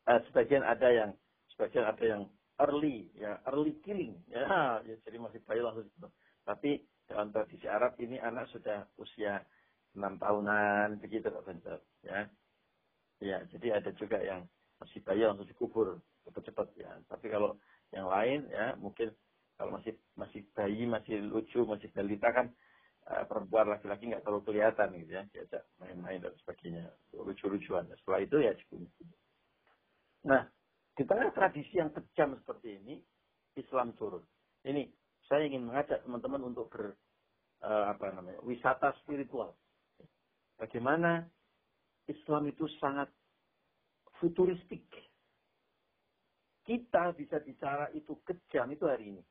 eh, 0.06 0.20
sebagian 0.30 0.62
ada 0.62 0.88
yang 0.88 1.10
sebagian 1.54 1.82
ada 1.82 2.04
yang 2.06 2.22
early 2.62 3.10
ya 3.14 3.38
early 3.50 3.74
killing 3.82 4.18
ya, 4.30 4.78
ya 4.86 4.94
jadi 5.02 5.18
masih 5.18 5.42
bayi 5.42 5.62
langsung 5.62 5.86
dibunuh. 5.86 6.14
Tapi 6.46 6.82
dalam 7.10 7.34
tradisi 7.34 7.66
Arab 7.66 7.98
ini 7.98 8.22
anak 8.22 8.46
sudah 8.54 8.86
usia 9.02 9.42
enam 9.98 10.14
tahunan 10.20 11.02
begitu 11.02 11.26
Pak 11.26 11.44
Bentor 11.46 11.80
ya. 12.06 12.28
Ya, 13.18 13.42
jadi 13.50 13.82
ada 13.82 13.90
juga 13.98 14.22
yang 14.22 14.46
masih 14.78 15.02
bayi 15.02 15.26
langsung 15.26 15.48
dikubur 15.50 15.98
cepat-cepat 16.22 16.66
ya. 16.78 16.90
Tapi 17.10 17.26
kalau 17.34 17.58
yang 17.90 18.06
lain 18.06 18.46
ya 18.46 18.78
mungkin 18.78 19.10
kalau 19.58 19.74
masih 19.74 19.98
masih 20.14 20.46
bayi, 20.54 20.86
masih 20.86 21.18
lucu, 21.26 21.66
masih 21.66 21.90
balita 21.90 22.30
kan 22.30 22.46
perempuan 23.08 23.72
laki-laki 23.72 24.12
nggak 24.12 24.20
terlalu 24.20 24.42
kelihatan 24.44 24.88
gitu 25.00 25.12
ya, 25.16 25.22
diajak 25.32 25.62
main-main 25.80 26.20
dan 26.20 26.34
sebagainya, 26.44 26.92
lucu-lucuan. 27.16 27.88
Setelah 28.04 28.20
itu 28.20 28.36
ya 28.44 28.52
cukup. 28.64 28.84
Nah, 30.28 30.44
di 30.92 31.02
tengah 31.08 31.32
tradisi 31.32 31.80
yang 31.80 31.88
kejam 31.94 32.36
seperti 32.36 32.76
ini, 32.84 33.00
Islam 33.56 33.96
turun. 33.96 34.20
Ini 34.68 34.84
saya 35.24 35.48
ingin 35.48 35.64
mengajak 35.64 36.04
teman-teman 36.04 36.52
untuk 36.52 36.68
ber 36.68 36.92
uh, 37.64 37.84
apa 37.92 38.12
namanya 38.12 38.40
wisata 38.44 38.92
spiritual. 39.00 39.56
Bagaimana 40.58 41.24
Islam 42.10 42.50
itu 42.50 42.66
sangat 42.82 43.08
futuristik. 44.18 44.84
Kita 46.66 47.16
bisa 47.16 47.40
bicara 47.40 47.88
itu 47.96 48.18
kejam 48.26 48.68
itu 48.74 48.84
hari 48.84 49.16
ini. 49.16 49.22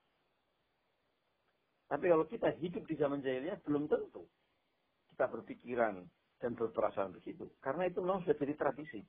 Tapi 1.87 2.05
kalau 2.11 2.27
kita 2.27 2.51
hidup 2.59 2.83
di 2.83 2.95
zaman 2.99 3.23
jahiliyah, 3.23 3.63
belum 3.63 3.87
tentu 3.87 4.27
kita 5.17 5.33
berpikiran 5.33 6.05
dan 6.37 6.51
berperasaan 6.53 7.15
begitu. 7.17 7.49
Karena 7.57 7.89
itu 7.89 8.05
memang 8.05 8.21
sudah 8.21 8.37
jadi 8.37 8.53
tradisi. 8.53 9.01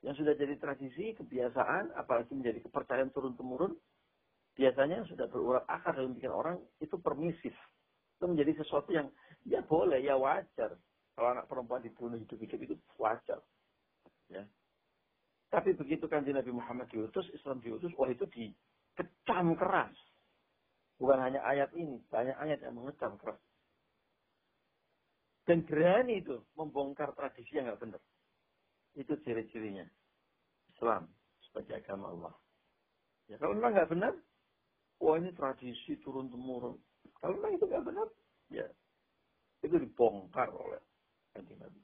Yang 0.00 0.24
sudah 0.24 0.34
jadi 0.38 0.54
tradisi, 0.56 1.12
kebiasaan, 1.12 1.92
apalagi 1.98 2.32
menjadi 2.32 2.64
kepercayaan 2.64 3.12
turun-temurun, 3.12 3.76
biasanya 4.56 5.04
sudah 5.04 5.28
berurat 5.28 5.68
akar 5.68 6.00
dalam 6.00 6.16
pikiran 6.16 6.36
orang, 6.40 6.56
itu 6.80 6.96
permisif. 6.96 7.52
Itu 8.16 8.24
menjadi 8.24 8.62
sesuatu 8.64 8.88
yang, 8.94 9.12
ya 9.44 9.60
boleh, 9.60 10.00
ya 10.00 10.16
wajar. 10.16 10.80
Kalau 11.12 11.28
anak 11.34 11.44
perempuan 11.44 11.84
dibunuh 11.84 12.16
hidup-hidup 12.16 12.60
itu 12.64 12.74
wajar. 12.96 13.44
Ya. 14.32 14.48
Tapi 15.52 15.76
begitu 15.76 16.08
kan 16.08 16.24
Nabi 16.24 16.56
Muhammad 16.56 16.88
diutus, 16.88 17.28
Islam 17.36 17.60
diutus, 17.60 17.92
wah 18.00 18.08
itu 18.08 18.24
dikecam 18.32 19.52
keras 19.60 19.92
Bukan 20.96 21.18
hanya 21.20 21.44
ayat 21.44 21.70
ini, 21.76 22.00
banyak 22.08 22.36
ayat 22.40 22.58
yang 22.64 22.74
mengecam 22.76 23.20
keras. 23.20 23.40
Dan 25.46 25.62
berani 25.62 26.24
itu 26.24 26.42
membongkar 26.58 27.14
tradisi 27.14 27.54
yang 27.54 27.70
nggak 27.70 27.80
benar. 27.84 28.02
Itu 28.96 29.14
ciri-cirinya. 29.22 29.86
Islam 30.74 31.06
sebagai 31.46 31.84
agama 31.84 32.10
Allah. 32.12 32.34
Ya 33.30 33.36
kalau 33.38 33.54
memang 33.54 33.72
nggak 33.76 33.90
benar, 33.92 34.12
wah 34.98 35.16
ini 35.20 35.30
tradisi 35.36 35.96
turun 36.02 36.28
temurun. 36.32 36.76
Kalau 37.20 37.38
memang 37.38 37.56
itu 37.56 37.64
nggak 37.64 37.86
benar, 37.86 38.08
ya 38.50 38.66
itu 39.64 39.76
dibongkar 39.76 40.50
oleh 40.52 40.82
kanjeng 41.32 41.58
Nabi. 41.58 41.80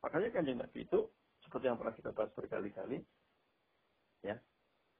Makanya 0.00 0.28
kanjeng 0.32 0.58
Nabi 0.58 0.78
itu 0.84 1.00
seperti 1.44 1.64
yang 1.68 1.78
pernah 1.80 1.94
kita 1.96 2.10
bahas 2.12 2.32
berkali-kali, 2.36 2.98
ya 4.24 4.36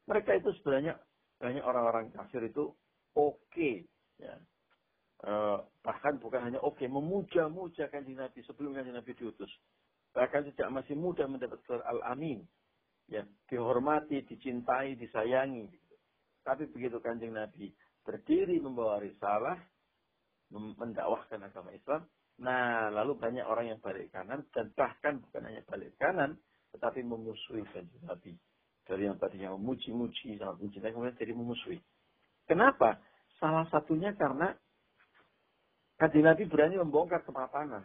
mereka 0.09 0.37
itu 0.37 0.51
sebenarnya 0.61 0.97
banyak 1.41 1.65
orang-orang 1.65 2.13
kafir 2.13 2.43
itu 2.45 2.73
oke, 3.15 3.39
okay, 3.51 3.87
ya 4.19 4.39
Eh, 5.21 5.59
bahkan 5.85 6.17
bukan 6.17 6.41
hanya 6.49 6.57
oke, 6.65 6.81
okay, 6.81 6.89
memuja-muja 6.89 7.93
kanjeng 7.93 8.17
Nabi 8.17 8.41
sebelum 8.41 8.73
kanjeng 8.73 8.97
Nabi 8.97 9.13
diutus. 9.13 9.53
Bahkan 10.17 10.49
sejak 10.49 10.73
masih 10.73 10.97
muda 10.97 11.29
mendapat 11.29 11.61
gelar 11.69 11.85
Al-Amin. 11.93 12.49
Ya, 13.05 13.29
dihormati, 13.53 14.25
dicintai, 14.25 14.97
disayangi. 14.97 15.69
Tapi 16.41 16.73
begitu 16.73 17.05
kanjeng 17.05 17.37
Nabi 17.37 17.69
berdiri 18.01 18.57
membawa 18.65 18.97
risalah, 18.97 19.61
mendakwahkan 20.51 21.45
agama 21.45 21.69
Islam, 21.77 22.09
nah 22.41 22.89
lalu 22.89 23.21
banyak 23.21 23.45
orang 23.45 23.77
yang 23.77 23.81
balik 23.85 24.09
kanan, 24.09 24.49
dan 24.57 24.73
bahkan 24.73 25.21
bukan 25.21 25.45
hanya 25.45 25.61
balik 25.69 25.93
kanan, 26.01 26.41
tetapi 26.73 27.05
memusuhi 27.05 27.61
kanjeng 27.77 28.09
Nabi. 28.09 28.33
Dari 28.89 29.05
yang 29.05 29.21
tadinya 29.21 29.53
memuji-muji, 29.53 30.41
sangat 30.41 30.65
mencintai, 30.65 30.97
kemudian 30.97 31.21
jadi 31.21 31.37
memusuhi. 31.37 31.79
Kenapa? 32.51 32.99
Salah 33.39 33.63
satunya 33.71 34.11
karena 34.19 34.51
Kanjeng 36.01 36.25
Nabi 36.25 36.49
berani 36.49 36.81
membongkar 36.81 37.23
kemapanan. 37.29 37.85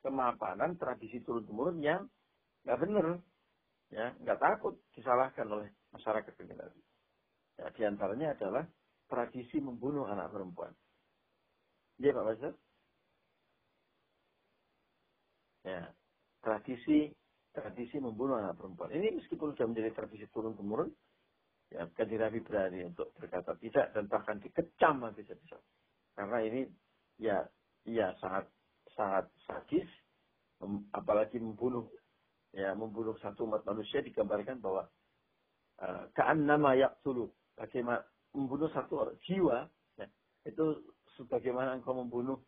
Kemapanan 0.00 0.78
tradisi 0.78 1.18
turun-temurun 1.26 1.82
yang 1.82 2.06
nggak 2.62 2.78
benar. 2.80 3.18
Ya, 3.90 4.14
nggak 4.22 4.38
takut 4.38 4.78
disalahkan 4.94 5.44
oleh 5.50 5.68
masyarakat 5.90 6.32
kanjeng 6.38 6.54
Nabi. 6.54 6.80
Ya, 7.58 7.66
di 7.74 7.82
antaranya 7.82 8.32
adalah 8.38 8.62
tradisi 9.10 9.58
membunuh 9.58 10.06
anak 10.06 10.30
perempuan. 10.30 10.70
Iya 11.98 12.14
Pak 12.14 12.24
Basir? 12.30 12.54
Ya, 15.66 15.90
tradisi 16.46 17.10
tradisi 17.50 17.98
membunuh 17.98 18.38
anak 18.38 18.54
perempuan. 18.54 18.94
Ini 18.94 19.18
meskipun 19.18 19.58
sudah 19.58 19.66
menjadi 19.66 19.90
tradisi 19.98 20.30
turun 20.30 20.54
temurun, 20.54 20.94
ya 21.68 21.84
kanjeng 21.92 22.20
Nabi 22.20 22.40
berani 22.40 22.80
untuk 22.88 23.12
berkata 23.20 23.52
tidak 23.60 23.92
dan 23.92 24.08
bahkan 24.08 24.40
dikecam 24.40 25.04
habis-habisan. 25.04 25.60
Karena 26.16 26.38
ini 26.40 26.60
ya 27.20 27.44
ya 27.84 28.16
sangat 28.18 28.48
sangat 28.96 29.28
sadis 29.44 29.88
apalagi 30.96 31.36
membunuh 31.38 31.86
ya 32.56 32.72
membunuh 32.72 33.14
satu 33.20 33.44
umat 33.44 33.62
manusia 33.68 34.00
digambarkan 34.00 34.58
bahwa 34.64 34.88
uh, 35.84 36.34
nama 36.34 36.72
yaqtulu. 36.74 37.28
Bagaimana 37.58 38.00
membunuh 38.32 38.70
satu 38.70 39.02
orang 39.02 39.18
jiwa 39.26 39.66
ya, 39.98 40.06
itu 40.46 40.64
sebagaimana 41.18 41.74
engkau 41.76 41.92
membunuh 41.92 42.38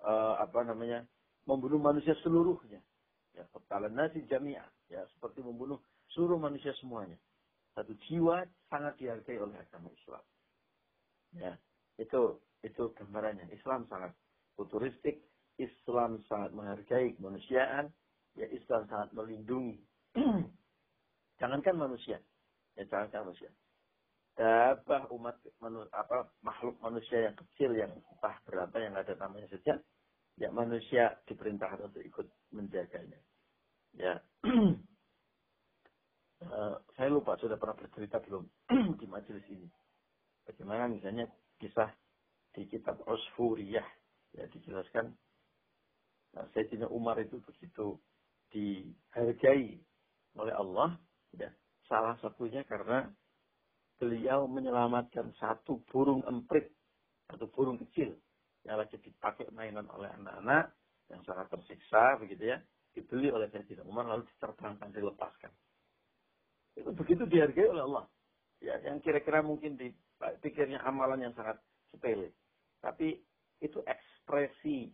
uh, 0.00 0.40
apa 0.40 0.64
namanya 0.64 1.04
membunuh 1.44 1.78
manusia 1.78 2.16
seluruhnya. 2.24 2.80
Ya 3.36 3.44
kepala 3.52 3.92
nasi 3.92 4.24
jamiah. 4.32 4.64
Ya 4.88 5.04
seperti 5.12 5.44
membunuh 5.44 5.76
seluruh 6.14 6.40
manusia 6.40 6.72
semuanya 6.80 7.20
satu 7.76 7.92
jiwa 8.08 8.40
sangat 8.72 8.96
dihargai 8.96 9.36
oleh 9.36 9.60
agama 9.60 9.92
Islam 9.92 10.24
ya 11.36 11.52
itu 12.00 12.40
itu 12.64 12.90
gambarannya 12.96 13.46
Islam 13.52 13.86
sangat 13.86 14.16
futuristik, 14.56 15.22
Islam 15.60 16.24
sangat 16.26 16.50
menghargai 16.56 17.14
kemanusiaan, 17.16 17.92
ya 18.34 18.48
Islam 18.50 18.88
sangat 18.88 19.12
melindungi. 19.12 19.78
jangankan 21.40 21.76
manusia, 21.76 22.18
ya 22.74 22.84
jangankan 22.88 23.30
manusia. 23.30 23.52
Dabah 24.36 25.08
umat 25.16 25.40
manu, 25.64 25.88
apa 25.96 26.28
makhluk 26.44 26.76
manusia 26.84 27.28
yang 27.32 27.36
kecil 27.36 27.72
yang 27.72 27.92
entah 27.92 28.36
berapa 28.44 28.76
yang 28.76 28.92
ada 28.96 29.16
namanya 29.16 29.48
saja, 29.48 29.80
ya 30.36 30.48
manusia 30.52 31.16
diperintahkan 31.24 31.88
untuk 31.88 32.04
ikut 32.04 32.26
menjaganya. 32.52 33.16
Ya, 33.96 34.20
uh, 36.50 36.76
saya 36.94 37.08
lupa 37.10 37.38
sudah 37.38 37.58
pernah 37.58 37.76
bercerita 37.78 38.22
belum 38.22 38.44
di 39.00 39.06
majelis 39.06 39.46
ini. 39.50 39.68
Bagaimana 40.46 40.86
misalnya 40.86 41.26
kisah 41.58 41.90
di 42.56 42.64
kitab 42.64 43.00
Usfuriyah 43.04 43.84
ya 44.36 44.44
dijelaskan 44.48 45.12
nah, 46.32 46.46
Sayyidina 46.56 46.88
Umar 46.88 47.20
itu 47.20 47.36
begitu 47.44 48.00
dihargai 48.52 49.76
oleh 50.36 50.54
Allah 50.56 50.96
ya 51.36 51.52
salah 51.88 52.16
satunya 52.24 52.64
karena 52.64 53.08
beliau 54.00 54.44
menyelamatkan 54.48 55.32
satu 55.40 55.80
burung 55.88 56.24
emprit 56.28 56.68
atau 57.32 57.48
burung 57.48 57.80
kecil 57.80 58.12
yang 58.64 58.80
lagi 58.80 59.00
dipakai 59.00 59.48
mainan 59.52 59.88
oleh 59.92 60.08
anak-anak 60.20 60.72
yang 61.08 61.20
sangat 61.24 61.48
tersiksa 61.52 62.20
begitu 62.20 62.56
ya 62.56 62.58
dibeli 62.92 63.28
oleh 63.28 63.52
Sayyidina 63.52 63.84
Umar 63.84 64.08
lalu 64.08 64.24
diterbangkan 64.36 64.92
dilepaskan 64.92 65.52
itu 66.76 66.90
begitu 66.92 67.24
dihargai 67.24 67.72
oleh 67.72 67.82
Allah. 67.82 68.04
Ya 68.60 68.76
yang 68.84 69.00
kira-kira 69.00 69.40
mungkin 69.40 69.76
dipikirnya 69.80 70.80
amalan 70.84 71.24
yang 71.28 71.34
sangat 71.36 71.56
sepele. 71.88 72.32
Tapi 72.84 73.16
itu 73.64 73.80
ekspresi 73.84 74.92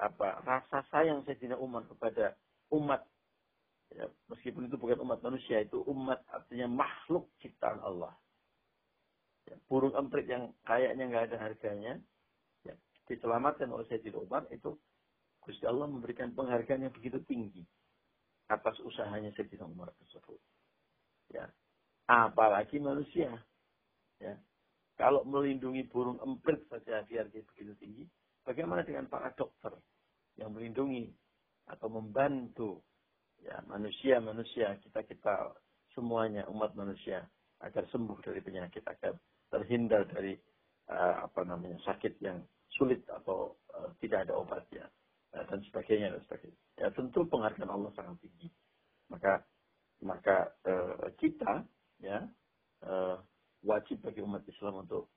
apa 0.00 0.40
rasa 0.42 0.82
sayang 0.90 1.22
Sayyidina 1.28 1.60
Umar 1.60 1.84
kepada 1.86 2.34
umat. 2.72 3.04
Ya, 3.94 4.10
meskipun 4.26 4.66
itu 4.66 4.74
bukan 4.74 5.06
umat 5.06 5.22
manusia 5.22 5.62
itu 5.62 5.78
umat 5.86 6.18
artinya 6.32 6.66
makhluk 6.66 7.30
ciptaan 7.38 7.78
Allah. 7.84 8.10
Ya, 9.44 9.54
burung 9.68 9.92
emprit 9.94 10.24
yang 10.24 10.50
kayaknya 10.64 11.04
nggak 11.04 11.24
ada 11.30 11.36
harganya 11.36 12.00
ya, 12.64 12.74
diselamatkan 13.06 13.68
oleh 13.68 13.84
Sayyidina 13.86 14.18
Umar 14.18 14.48
itu 14.48 14.72
Gusti 15.44 15.68
Allah 15.68 15.84
memberikan 15.84 16.32
penghargaan 16.32 16.88
yang 16.88 16.94
begitu 16.96 17.20
tinggi 17.28 17.60
atas 18.48 18.80
usahanya 18.80 19.30
Sayyidina 19.36 19.68
Umar 19.68 19.92
tersebut 20.00 20.40
ya 21.34 21.50
apalagi 22.06 22.78
manusia 22.78 23.34
ya 24.22 24.38
kalau 24.94 25.26
melindungi 25.26 25.90
burung 25.90 26.22
emprit 26.22 26.62
saja 26.70 27.02
dihargai 27.10 27.42
begitu 27.42 27.74
tinggi, 27.82 28.04
bagaimana 28.46 28.86
dengan 28.86 29.10
para 29.10 29.34
dokter 29.34 29.74
yang 30.38 30.54
melindungi 30.54 31.10
atau 31.66 31.90
membantu 31.90 32.78
ya 33.42 33.58
manusia-manusia 33.66 34.78
kita-kita 34.86 35.50
semuanya 35.98 36.46
umat 36.46 36.78
manusia 36.78 37.26
agar 37.62 37.86
sembuh 37.90 38.18
dari 38.22 38.38
penyakit 38.38 38.86
agar 38.86 39.18
terhindar 39.50 40.06
dari 40.06 40.38
uh, 40.90 41.26
apa 41.26 41.42
namanya 41.42 41.78
sakit 41.82 42.18
yang 42.22 42.38
sulit 42.78 43.02
atau 43.10 43.58
uh, 43.74 43.90
tidak 43.98 44.30
ada 44.30 44.38
obatnya 44.38 44.86
uh, 45.34 45.42
dan 45.50 45.58
sebagainya 45.70 46.14
dan 46.14 46.20
sebagainya. 46.26 46.60
Ya 46.78 46.88
tentu 46.94 47.26
penghargaan 47.26 47.70
Allah 47.70 47.90
sangat 47.98 48.18
tinggi. 48.22 48.50
Maka 49.10 49.42
maka 50.04 50.52
uh, 50.68 51.08
kita 51.16 51.64
ya 51.98 52.22
uh, 52.84 53.16
wajib 53.64 54.04
bagi 54.04 54.20
umat 54.20 54.44
Islam 54.44 54.84
untuk 54.84 55.08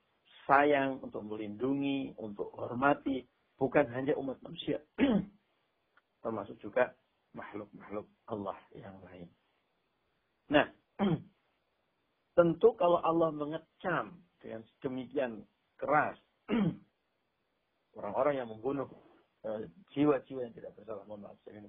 sayang, 0.47 1.03
untuk 1.03 1.21
melindungi, 1.27 2.15
untuk 2.15 2.55
hormati, 2.55 3.27
bukan 3.59 3.83
hanya 3.91 4.15
umat 4.15 4.39
manusia, 4.39 4.79
termasuk 6.23 6.55
juga 6.63 6.95
makhluk-makhluk 7.35 8.07
Allah 8.31 8.57
yang 8.71 8.95
lain. 9.03 9.27
Nah, 10.47 10.65
tentu 12.39 12.69
kalau 12.79 13.03
Allah 13.03 13.35
mengecam 13.35 14.15
dengan 14.39 14.63
sedemikian 14.63 15.43
keras 15.75 16.15
orang-orang 17.99 18.39
yang 18.39 18.47
membunuh 18.47 18.87
eh, 19.43 19.67
jiwa-jiwa 19.91 20.47
yang 20.47 20.55
tidak 20.55 20.71
bersalah, 20.79 21.03
mohon 21.03 21.27
maaf 21.27 21.37
saya. 21.43 21.59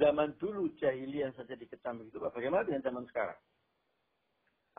zaman 0.02 0.32
dulu 0.40 0.72
jahiliyah 0.80 1.36
saja 1.36 1.52
dikecam 1.52 2.00
begitu. 2.00 2.16
Bagaimana 2.18 2.64
dengan 2.64 2.82
zaman 2.84 3.04
sekarang? 3.12 3.36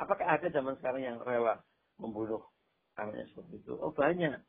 Apakah 0.01 0.25
ada 0.25 0.49
zaman 0.49 0.73
sekarang 0.81 1.05
yang 1.05 1.17
rela 1.21 1.61
membunuh 2.01 2.41
anaknya 2.97 3.29
seperti 3.29 3.61
itu? 3.61 3.77
Oh 3.77 3.93
banyak. 3.93 4.41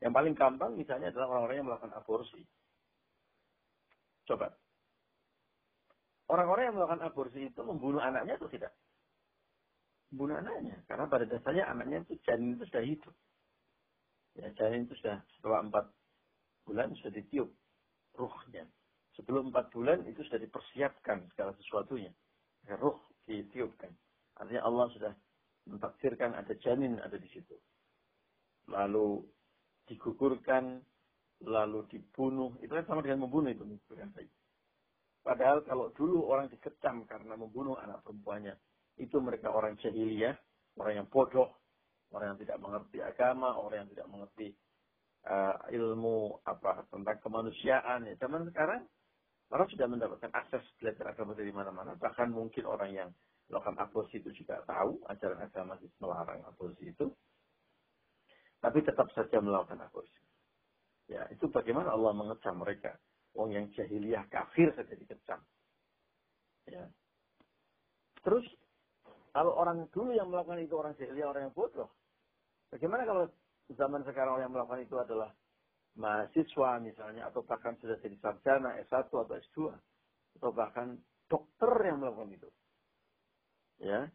Yang 0.00 0.12
paling 0.12 0.34
gampang 0.36 0.72
misalnya 0.76 1.12
adalah 1.12 1.36
orang-orang 1.36 1.56
yang 1.60 1.68
melakukan 1.68 1.94
aborsi. 1.96 2.40
Coba. 4.24 4.48
Orang-orang 6.26 6.72
yang 6.72 6.76
melakukan 6.80 7.04
aborsi 7.06 7.40
itu 7.46 7.60
membunuh 7.62 8.02
anaknya 8.02 8.34
atau 8.40 8.48
tidak? 8.50 8.72
Membunuh 10.10 10.40
anaknya. 10.40 10.76
Karena 10.88 11.04
pada 11.06 11.24
dasarnya 11.28 11.64
anaknya 11.68 12.02
itu 12.02 12.18
janin 12.24 12.56
itu 12.56 12.64
sudah 12.66 12.82
hidup. 12.82 13.14
Ya, 14.36 14.52
janin 14.52 14.84
itu 14.84 14.94
sudah 15.00 15.24
setelah 15.36 15.64
empat 15.64 15.88
bulan 16.68 16.92
sudah 17.00 17.12
ditiup 17.16 17.48
ruhnya 18.16 18.68
Sebelum 19.16 19.48
empat 19.48 19.72
bulan 19.72 20.04
itu 20.04 20.20
sudah 20.28 20.36
dipersiapkan 20.36 21.24
segala 21.32 21.56
sesuatunya. 21.56 22.12
Ruh 22.76 23.00
ditiupkan. 23.24 23.88
Artinya 24.36 24.62
Allah 24.68 24.86
sudah 24.92 25.12
mentakdirkan 25.72 26.36
ada 26.36 26.52
janin 26.60 27.00
ada 27.00 27.16
di 27.16 27.24
situ. 27.32 27.56
Lalu 28.68 29.24
digugurkan, 29.88 30.84
lalu 31.48 31.88
dibunuh. 31.88 32.60
Itu 32.60 32.76
kan 32.76 32.84
sama 32.84 33.00
dengan 33.00 33.24
membunuh 33.24 33.48
itu. 33.48 33.64
Padahal 35.24 35.64
kalau 35.64 35.90
dulu 35.96 36.28
orang 36.28 36.52
dikecam 36.52 37.08
karena 37.08 37.40
membunuh 37.40 37.80
anak 37.80 38.04
perempuannya, 38.04 38.52
itu 39.00 39.16
mereka 39.18 39.48
orang 39.48 39.80
jahiliyah, 39.80 40.36
orang 40.76 41.02
yang 41.02 41.08
bodoh, 41.08 41.56
orang 42.14 42.34
yang 42.34 42.40
tidak 42.42 42.58
mengerti 42.62 42.98
agama, 43.02 43.48
orang 43.56 43.86
yang 43.86 43.90
tidak 43.92 44.08
mengerti 44.10 44.48
uh, 45.26 45.56
ilmu 45.70 46.38
apa 46.46 46.86
tentang 46.90 47.18
kemanusiaan. 47.22 48.06
Ya. 48.06 48.14
Zaman 48.20 48.46
sekarang 48.50 48.86
Orang 49.46 49.70
sudah 49.70 49.86
mendapatkan 49.86 50.30
akses 50.34 50.62
belajar 50.82 51.14
agama 51.14 51.38
dari 51.38 51.54
mana-mana. 51.54 51.94
Bahkan 51.94 52.34
mungkin 52.34 52.66
orang 52.66 52.90
yang 52.90 53.08
melakukan 53.46 53.78
aborsi 53.78 54.18
itu 54.18 54.42
juga 54.42 54.58
tahu 54.66 54.98
ajaran 55.06 55.38
agama 55.38 55.78
melarang 56.02 56.42
aborsi 56.50 56.90
itu. 56.90 57.06
Tapi 58.58 58.82
tetap 58.82 59.06
saja 59.14 59.38
melakukan 59.38 59.78
aborsi. 59.86 60.18
Ya, 61.06 61.22
itu 61.30 61.46
bagaimana 61.46 61.94
Allah 61.94 62.10
mengecam 62.10 62.58
mereka. 62.58 62.98
Wong 63.38 63.54
yang 63.54 63.70
jahiliyah 63.70 64.26
kafir 64.26 64.74
saja 64.74 64.90
dikecam. 64.98 65.38
Ya. 66.66 66.90
Terus 68.26 68.42
kalau 69.36 69.52
orang 69.52 69.84
dulu 69.92 70.16
yang 70.16 70.32
melakukan 70.32 70.64
itu 70.64 70.72
orang 70.80 70.96
jahiliyah, 70.96 71.28
orang 71.28 71.52
yang 71.52 71.52
bodoh. 71.52 71.92
Bagaimana 72.72 73.04
kalau 73.04 73.28
zaman 73.68 74.00
sekarang 74.08 74.40
orang 74.40 74.44
yang 74.48 74.54
melakukan 74.56 74.80
itu 74.80 74.96
adalah 74.96 75.28
mahasiswa 75.92 76.80
misalnya, 76.80 77.28
atau 77.28 77.44
bahkan 77.44 77.76
sudah 77.76 78.00
jadi 78.00 78.16
sarjana 78.16 78.80
S1 78.88 79.12
atau 79.12 79.28
S2, 79.28 79.58
atau 80.40 80.50
bahkan 80.56 80.96
dokter 81.28 81.68
yang 81.84 82.00
melakukan 82.00 82.32
itu. 82.32 82.48
Ya. 83.84 84.08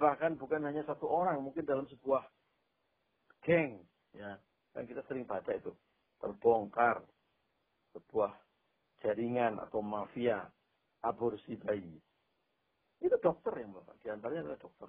Bahkan 0.00 0.40
bukan 0.40 0.64
hanya 0.64 0.88
satu 0.88 1.04
orang, 1.04 1.44
mungkin 1.44 1.68
dalam 1.68 1.84
sebuah 1.92 2.24
geng, 3.44 3.84
ya. 4.16 4.40
Kan 4.72 4.88
kita 4.88 5.04
sering 5.04 5.28
baca 5.28 5.52
itu, 5.52 5.76
terbongkar 6.16 7.04
sebuah 7.92 8.32
jaringan 9.04 9.60
atau 9.60 9.84
mafia 9.84 10.48
aborsi 11.04 11.60
bayi. 11.60 12.00
Itu 13.00 13.16
dokter 13.18 13.56
yang 13.56 13.72
melakukan, 13.72 13.96
di 14.04 14.08
antaranya 14.12 14.40
adalah 14.48 14.60
dokter. 14.60 14.88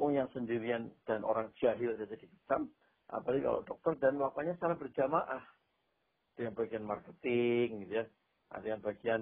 Wong 0.00 0.16
yang 0.16 0.28
sendirian 0.32 0.88
dan 1.04 1.20
orang 1.20 1.52
jahil 1.60 1.92
saja 2.00 2.16
dikecam, 2.16 2.72
Apalagi 3.12 3.44
kalau 3.44 3.60
dokter 3.68 3.92
dan 4.00 4.16
melakukannya 4.16 4.56
secara 4.56 4.74
berjamaah. 4.80 5.44
Ada 6.32 6.40
yang 6.48 6.56
bagian 6.56 6.84
marketing, 6.88 7.68
gitu 7.84 7.92
ya. 8.00 8.04
Ada 8.56 8.66
yang 8.72 8.80
bagian 8.80 9.20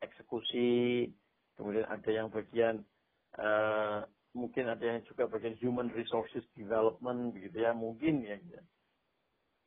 eksekusi. 0.00 1.12
Kemudian 1.60 1.84
ada 1.84 2.08
yang 2.08 2.32
bagian, 2.32 2.80
uh, 3.36 4.08
mungkin 4.32 4.64
ada 4.72 4.80
yang 4.80 5.04
juga 5.04 5.28
bagian 5.28 5.60
human 5.60 5.92
resources 5.92 6.40
development, 6.56 7.36
begitu 7.36 7.60
ya. 7.60 7.76
Mungkin 7.76 8.24
ya. 8.24 8.40
Gitu. 8.40 8.56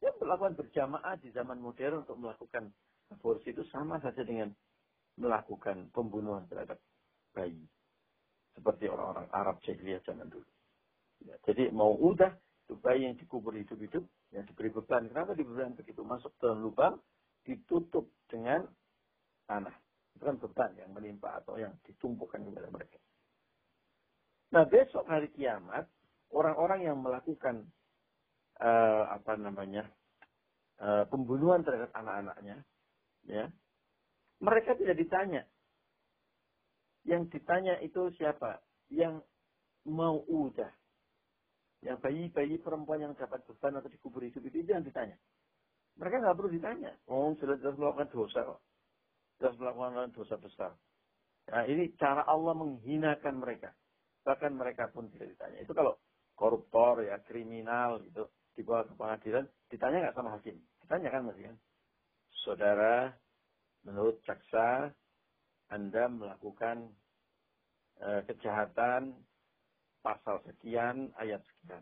Ya 0.02 0.10
melakukan 0.18 0.58
berjamaah 0.58 1.14
di 1.22 1.30
zaman 1.30 1.62
modern 1.62 2.02
untuk 2.02 2.18
melakukan 2.18 2.74
aborsi 3.14 3.54
itu 3.54 3.62
sama 3.70 4.02
saja 4.02 4.26
dengan 4.26 4.50
melakukan 5.22 5.94
pembunuhan 5.94 6.50
terhadap 6.50 6.82
bayi. 7.36 7.60
Seperti 8.56 8.88
orang-orang 8.88 9.28
Arab 9.36 9.60
jahiliyah 9.68 10.00
zaman 10.08 10.32
dulu. 10.32 10.48
Ya, 11.28 11.36
jadi 11.44 11.68
mau 11.76 11.92
udah 11.92 12.32
itu 12.66 12.80
bayi 12.82 13.06
yang 13.06 13.20
dikubur 13.20 13.54
hidup-hidup, 13.54 14.02
yang 14.34 14.48
diberi 14.48 14.74
beban. 14.74 15.06
Kenapa 15.12 15.38
diberi 15.38 15.62
beban 15.62 15.78
begitu? 15.78 16.02
Masuk 16.02 16.34
dalam 16.42 16.66
lubang, 16.66 16.98
ditutup 17.46 18.10
dengan 18.26 18.66
tanah. 19.46 19.76
Itu 20.18 20.24
kan 20.26 20.40
beban 20.42 20.72
yang 20.80 20.90
menimpa 20.96 21.44
atau 21.44 21.60
yang 21.62 21.76
ditumpukan 21.86 22.42
kepada 22.42 22.72
mereka. 22.74 22.98
Nah 24.56 24.64
besok 24.66 25.06
hari 25.06 25.30
kiamat, 25.36 25.86
orang-orang 26.34 26.88
yang 26.90 26.98
melakukan 27.04 27.68
uh, 28.64 29.14
apa 29.14 29.38
namanya 29.38 29.86
uh, 30.82 31.06
pembunuhan 31.12 31.62
terhadap 31.62 31.92
anak-anaknya, 31.94 32.64
ya, 33.30 33.46
mereka 34.42 34.74
tidak 34.80 34.98
ditanya. 34.98 35.44
Yang 37.06 37.38
ditanya 37.38 37.78
itu 37.86 38.10
siapa? 38.18 38.60
Yang 38.90 39.22
mau 39.86 40.26
udah 40.26 40.70
yang 41.86 42.02
bayi-bayi 42.02 42.58
perempuan 42.58 42.98
yang 42.98 43.14
dapat 43.14 43.46
beban 43.46 43.78
atau 43.78 43.86
dikubur 43.86 44.26
hidup 44.26 44.42
itu, 44.50 44.66
itu 44.66 44.74
yang 44.74 44.82
ditanya. 44.82 45.14
Mereka 46.02 46.18
nggak 46.18 46.36
perlu 46.36 46.50
ditanya. 46.50 46.92
Oh, 47.06 47.38
sudah 47.38 47.62
jelas 47.62 47.78
melakukan 47.78 48.10
dosa 48.10 48.40
kok. 48.42 48.60
Jelas 49.38 49.56
melakukan 49.62 50.10
dosa 50.18 50.36
besar. 50.42 50.72
Nah, 51.46 51.64
ini 51.70 51.94
cara 52.02 52.26
Allah 52.26 52.58
menghinakan 52.58 53.38
mereka. 53.38 53.70
Bahkan 54.26 54.58
mereka 54.58 54.90
pun 54.90 55.14
tidak 55.14 55.38
ditanya. 55.38 55.62
Itu 55.62 55.78
kalau 55.78 56.02
koruptor, 56.34 57.06
ya 57.06 57.22
kriminal 57.22 58.02
gitu, 58.02 58.34
dibawa 58.58 58.90
ke 58.90 58.94
pengadilan, 58.98 59.46
ditanya 59.70 60.10
nggak 60.10 60.16
sama 60.18 60.34
hakim? 60.36 60.58
Ditanya 60.82 61.10
kan 61.14 61.22
masih 61.30 61.44
kan? 61.54 61.58
Saudara, 62.44 63.14
menurut 63.86 64.18
jaksa, 64.26 64.90
Anda 65.70 66.10
melakukan 66.12 66.94
uh, 68.02 68.22
kejahatan 68.30 69.16
pasal 70.06 70.42
sekian, 70.46 71.10
ayat 71.18 71.42
sekian. 71.42 71.82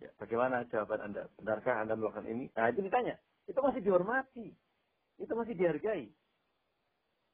Ya, 0.00 0.10
bagaimana 0.16 0.66
jawaban 0.72 1.12
Anda? 1.12 1.28
Benarkah 1.38 1.78
Anda 1.78 1.94
melakukan 1.94 2.26
ini? 2.26 2.48
Nah, 2.56 2.72
itu 2.72 2.80
ditanya. 2.82 3.14
Itu 3.46 3.60
masih 3.60 3.84
dihormati. 3.84 4.48
Itu 5.20 5.32
masih 5.36 5.54
dihargai. 5.54 6.08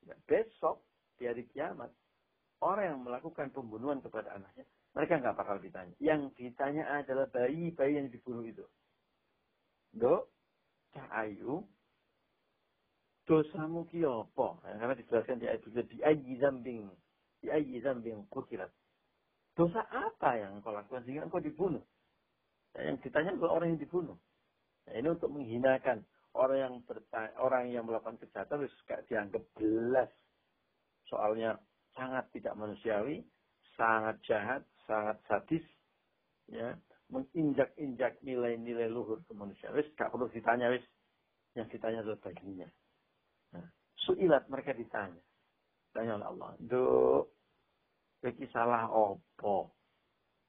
Ya, 0.05 0.15
besok, 0.27 0.83
di 1.17 1.25
hari 1.25 1.49
kiamat, 1.49 1.89
orang 2.61 2.85
yang 2.93 3.01
melakukan 3.07 3.49
pembunuhan 3.55 4.05
kepada 4.05 4.37
anaknya, 4.37 4.67
mereka 4.93 5.21
nggak 5.21 5.37
bakal 5.37 5.57
ditanya. 5.61 5.95
Yang 6.01 6.33
ditanya 6.37 6.85
adalah 7.01 7.29
bayi-bayi 7.33 8.01
yang 8.01 8.09
dibunuh 8.13 8.45
itu. 8.45 8.65
Do, 9.97 10.29
cahayu, 10.93 11.65
dosamu 13.27 13.85
kiyopo. 13.91 14.63
Ya, 14.65 14.79
karena 14.79 14.95
dijelaskan 14.95 15.43
di 15.43 15.47
ayat 15.51 15.61
itu, 15.67 15.71
di 15.75 15.99
ayat 16.01 16.23
zambing, 16.41 16.89
di 17.43 17.47
ayat 17.51 17.83
zambing 17.83 18.25
kutilat. 18.31 18.71
Dosa 19.59 19.83
apa 19.91 20.37
yang 20.39 20.61
engkau 20.61 20.73
lakukan 20.73 21.03
sehingga 21.05 21.27
engkau 21.27 21.43
dibunuh? 21.43 21.83
Nah, 22.77 22.83
yang 22.85 22.97
ditanya 23.01 23.35
adalah 23.35 23.57
orang 23.57 23.77
yang 23.77 23.81
dibunuh. 23.81 24.17
Nah, 24.87 24.95
ini 24.95 25.09
untuk 25.11 25.33
menghinakan 25.33 26.05
orang 26.37 26.59
yang 26.61 26.75
bertanya, 26.85 27.33
orang 27.41 27.65
yang 27.73 27.85
melakukan 27.89 28.21
kejahatan 28.21 28.63
harus 28.63 28.77
dianggap 29.09 29.43
belas. 29.57 30.11
Soalnya 31.09 31.57
sangat 31.97 32.29
tidak 32.37 32.55
manusiawi, 32.55 33.25
sangat 33.75 34.21
jahat, 34.29 34.63
sangat 34.85 35.17
sadis, 35.25 35.65
ya, 36.53 36.77
menginjak-injak 37.09 38.21
nilai-nilai 38.21 38.91
luhur 38.93 39.23
kemanusiaan. 39.31 39.73
Wis 39.73 39.89
gak 39.97 40.13
perlu 40.13 40.29
ditanya 40.31 40.69
wis. 40.69 40.85
Yang 41.57 41.79
ditanya 41.79 42.05
adalah 42.05 42.21
baginya. 42.21 42.69
Nah, 43.55 43.67
suilat 44.01 44.49
mereka 44.51 44.75
ditanya. 44.75 45.23
Tanya 45.93 46.19
oleh 46.19 46.27
Allah. 46.27 46.51
Duh, 46.59 47.23
Iki 48.27 48.51
salah 48.51 48.91
opo. 48.91 49.71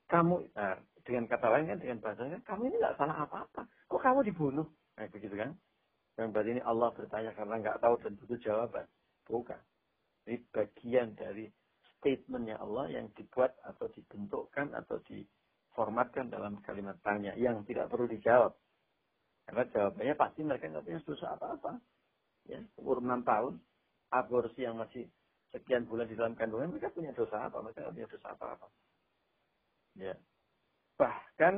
Kamu, 0.07 0.49
nah, 0.55 0.79
dengan 1.03 1.29
kata 1.29 1.47
lain 1.51 1.67
kan, 1.69 1.79
dengan 1.83 1.99
bahasanya, 1.99 2.39
kamu 2.47 2.71
ini 2.71 2.75
nggak 2.79 2.97
salah 2.97 3.27
apa-apa. 3.27 3.67
Kok 3.91 4.01
kamu 4.01 4.23
dibunuh? 4.25 4.67
Nah, 4.97 5.05
begitu 5.12 5.36
kan? 5.36 5.53
Dan 6.17 6.33
berarti 6.33 6.57
ini 6.57 6.63
Allah 6.65 6.89
bertanya 6.95 7.31
karena 7.38 7.55
nggak 7.62 7.79
tahu 7.83 7.95
dan 8.01 8.17
butuh 8.17 8.39
jawaban. 8.41 8.88
Bukan. 9.27 9.62
Ini 10.25 10.41
bagian 10.49 11.13
dari 11.13 11.45
statementnya 11.99 12.57
Allah 12.57 12.89
yang 12.89 13.13
dibuat 13.13 13.53
atau 13.62 13.86
dibentukkan 13.93 14.73
atau 14.73 14.97
diformatkan 15.05 16.33
dalam 16.33 16.57
kalimat 16.65 16.97
tanya 17.05 17.38
yang 17.38 17.62
tidak 17.67 17.91
perlu 17.93 18.10
dijawab. 18.10 18.57
Karena 19.45 19.63
jawabannya 19.69 20.15
pasti 20.17 20.39
mereka 20.41 20.65
nggak 20.67 20.86
punya 20.88 20.99
dosa 21.05 21.27
apa-apa. 21.38 21.71
Ya, 22.47 22.63
umur 22.79 23.03
6 23.03 23.27
tahun, 23.27 23.60
aborsi 24.12 24.63
yang 24.63 24.79
masih 24.79 25.03
sekian 25.51 25.83
bulan 25.88 26.07
di 26.07 26.15
dalam 26.15 26.36
kandungan, 26.36 26.71
mereka 26.71 26.91
punya 26.95 27.12
dosa 27.12 27.47
apa? 27.47 27.60
Mereka 27.60 27.91
punya 27.91 28.07
dosa 28.07 28.27
apa-apa. 28.31 28.67
Ya. 29.99 30.15
Bahkan 30.95 31.53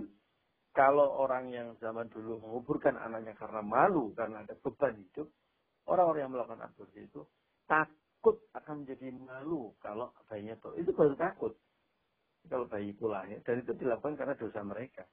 kalau 0.74 1.08
orang 1.22 1.50
yang 1.54 1.78
zaman 1.78 2.10
dulu 2.10 2.42
menguburkan 2.42 2.98
anaknya 2.98 3.34
karena 3.38 3.62
malu, 3.62 4.14
karena 4.14 4.46
ada 4.46 4.54
beban 4.58 4.98
hidup, 4.98 5.30
orang-orang 5.90 6.22
yang 6.26 6.34
melakukan 6.34 6.62
aborsi 6.66 7.06
itu 7.06 7.22
takut 7.66 8.38
akan 8.54 8.86
menjadi 8.86 9.14
malu 9.18 9.74
kalau 9.82 10.14
bayinya 10.30 10.58
itu. 10.58 10.70
Itu 10.82 10.92
baru 10.94 11.14
takut. 11.18 11.54
Kalau 12.48 12.66
bayi 12.66 12.96
itu 12.96 13.06
lahir. 13.06 13.44
Dan 13.46 13.62
itu 13.62 13.76
dilakukan 13.76 14.16
karena 14.16 14.34
dosa 14.38 14.64
mereka. 14.64 15.04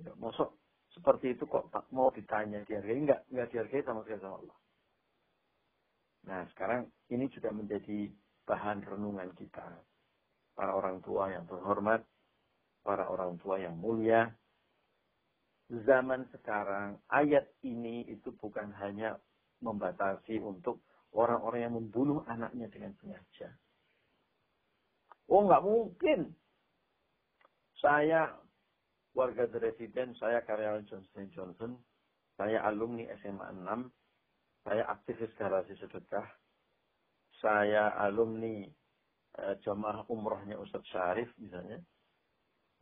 Ya, 0.00 0.14
mosok 0.16 0.56
seperti 0.90 1.38
itu 1.38 1.44
kok 1.46 1.70
tak 1.70 1.86
mau 1.94 2.10
ditanya 2.10 2.62
dihargai? 2.66 2.98
Enggak, 2.98 3.20
enggak 3.30 3.48
dihargai 3.52 3.82
sama 3.82 4.02
sekali 4.02 4.22
sama 4.22 4.36
Allah. 4.42 4.56
Nah, 6.28 6.44
sekarang 6.52 6.90
ini 7.08 7.28
juga 7.32 7.54
menjadi 7.54 8.10
bahan 8.44 8.84
renungan 8.84 9.30
kita. 9.38 9.64
Para 10.52 10.76
orang 10.76 11.00
tua 11.00 11.32
yang 11.32 11.48
terhormat, 11.48 12.04
para 12.84 13.08
orang 13.08 13.40
tua 13.40 13.56
yang 13.56 13.78
mulia. 13.78 14.28
Zaman 15.70 16.26
sekarang, 16.34 16.98
ayat 17.08 17.46
ini 17.62 18.02
itu 18.10 18.34
bukan 18.34 18.74
hanya 18.82 19.14
membatasi 19.62 20.42
untuk 20.42 20.82
orang-orang 21.14 21.60
yang 21.62 21.74
membunuh 21.78 22.26
anaknya 22.26 22.66
dengan 22.66 22.90
sengaja. 22.98 23.54
Oh, 25.30 25.46
nggak 25.46 25.62
mungkin. 25.62 26.34
Saya 27.78 28.34
warga 29.14 29.46
residen, 29.46 30.12
saya 30.18 30.42
karyawan 30.42 30.84
Johnson 30.90 31.30
Johnson, 31.30 31.72
saya 32.34 32.66
alumni 32.66 33.06
SMA 33.22 33.46
6, 33.52 33.86
saya 34.64 34.84
aktivis 34.92 35.32
garasi 35.40 35.72
sedekah, 35.80 36.26
saya 37.40 37.96
alumni 37.96 38.68
eh, 39.40 39.54
jamaah 39.64 40.04
umrohnya 40.12 40.60
Ustadz 40.60 40.90
Syarif 40.92 41.30
misalnya, 41.40 41.80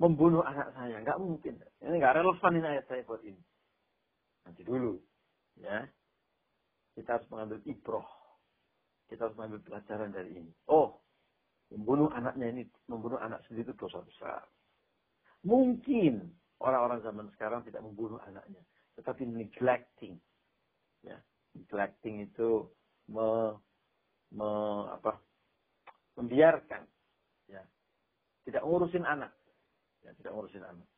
membunuh 0.02 0.42
anak 0.42 0.74
saya. 0.74 0.98
Nggak 1.02 1.18
mungkin. 1.22 1.54
Ini 1.82 1.94
nggak 1.98 2.16
relevan 2.18 2.52
ini 2.58 2.66
ayat 2.66 2.84
saya 2.90 3.06
buat 3.06 3.22
ini. 3.22 3.42
Nanti 4.46 4.62
dulu. 4.64 4.98
ya 5.58 5.86
Kita 6.94 7.18
harus 7.18 7.28
mengambil 7.30 7.62
ibroh. 7.66 8.06
Kita 9.06 9.28
harus 9.28 9.36
mengambil 9.38 9.60
pelajaran 9.62 10.10
dari 10.10 10.30
ini. 10.34 10.52
Oh, 10.70 10.98
membunuh 11.70 12.08
anaknya 12.12 12.48
ini, 12.50 12.62
membunuh 12.88 13.20
anak 13.20 13.44
sendiri 13.46 13.70
itu 13.70 13.74
dosa 13.76 14.00
besar. 14.02 14.42
Mungkin 15.46 16.26
orang-orang 16.58 17.00
zaman 17.06 17.26
sekarang 17.36 17.62
tidak 17.62 17.84
membunuh 17.84 18.18
anaknya, 18.26 18.60
tetapi 18.98 19.24
neglecting. 19.24 20.18
Ya, 21.06 21.14
neglecting 21.56 22.26
itu 22.28 22.68
me, 23.08 23.56
me, 24.34 24.50
apa, 24.92 25.16
membiarkan, 26.18 26.84
ya, 27.48 27.62
tidak 28.44 28.66
ngurusin 28.66 29.06
anak, 29.06 29.32
ya, 30.04 30.12
tidak 30.18 30.32
ngurusin 30.34 30.64
anak, 30.64 30.88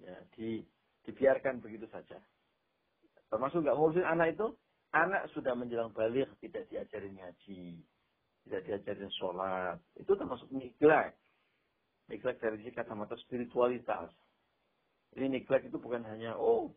ya, 0.00 0.16
di, 0.34 0.64
dibiarkan 1.06 1.62
begitu 1.62 1.86
saja. 1.92 2.18
Termasuk 3.30 3.62
nggak 3.62 3.76
ngurusin 3.76 4.06
anak 4.06 4.34
itu, 4.34 4.46
anak 4.94 5.28
sudah 5.34 5.52
menjelang 5.52 5.92
balik 5.92 6.30
tidak 6.38 6.66
diajarin 6.70 7.18
ngaji, 7.18 7.82
tidak 8.46 8.62
diajarin 8.64 9.12
sholat. 9.18 9.78
Itu 9.98 10.14
termasuk 10.14 10.46
neglect. 10.54 11.18
Neglect 12.06 12.38
dari 12.38 12.62
sisi 12.62 12.70
kacamata 12.70 13.18
spiritualitas. 13.26 14.14
Ini 15.18 15.26
neglect 15.26 15.66
itu 15.66 15.78
bukan 15.82 16.06
hanya, 16.06 16.38
oh, 16.38 16.70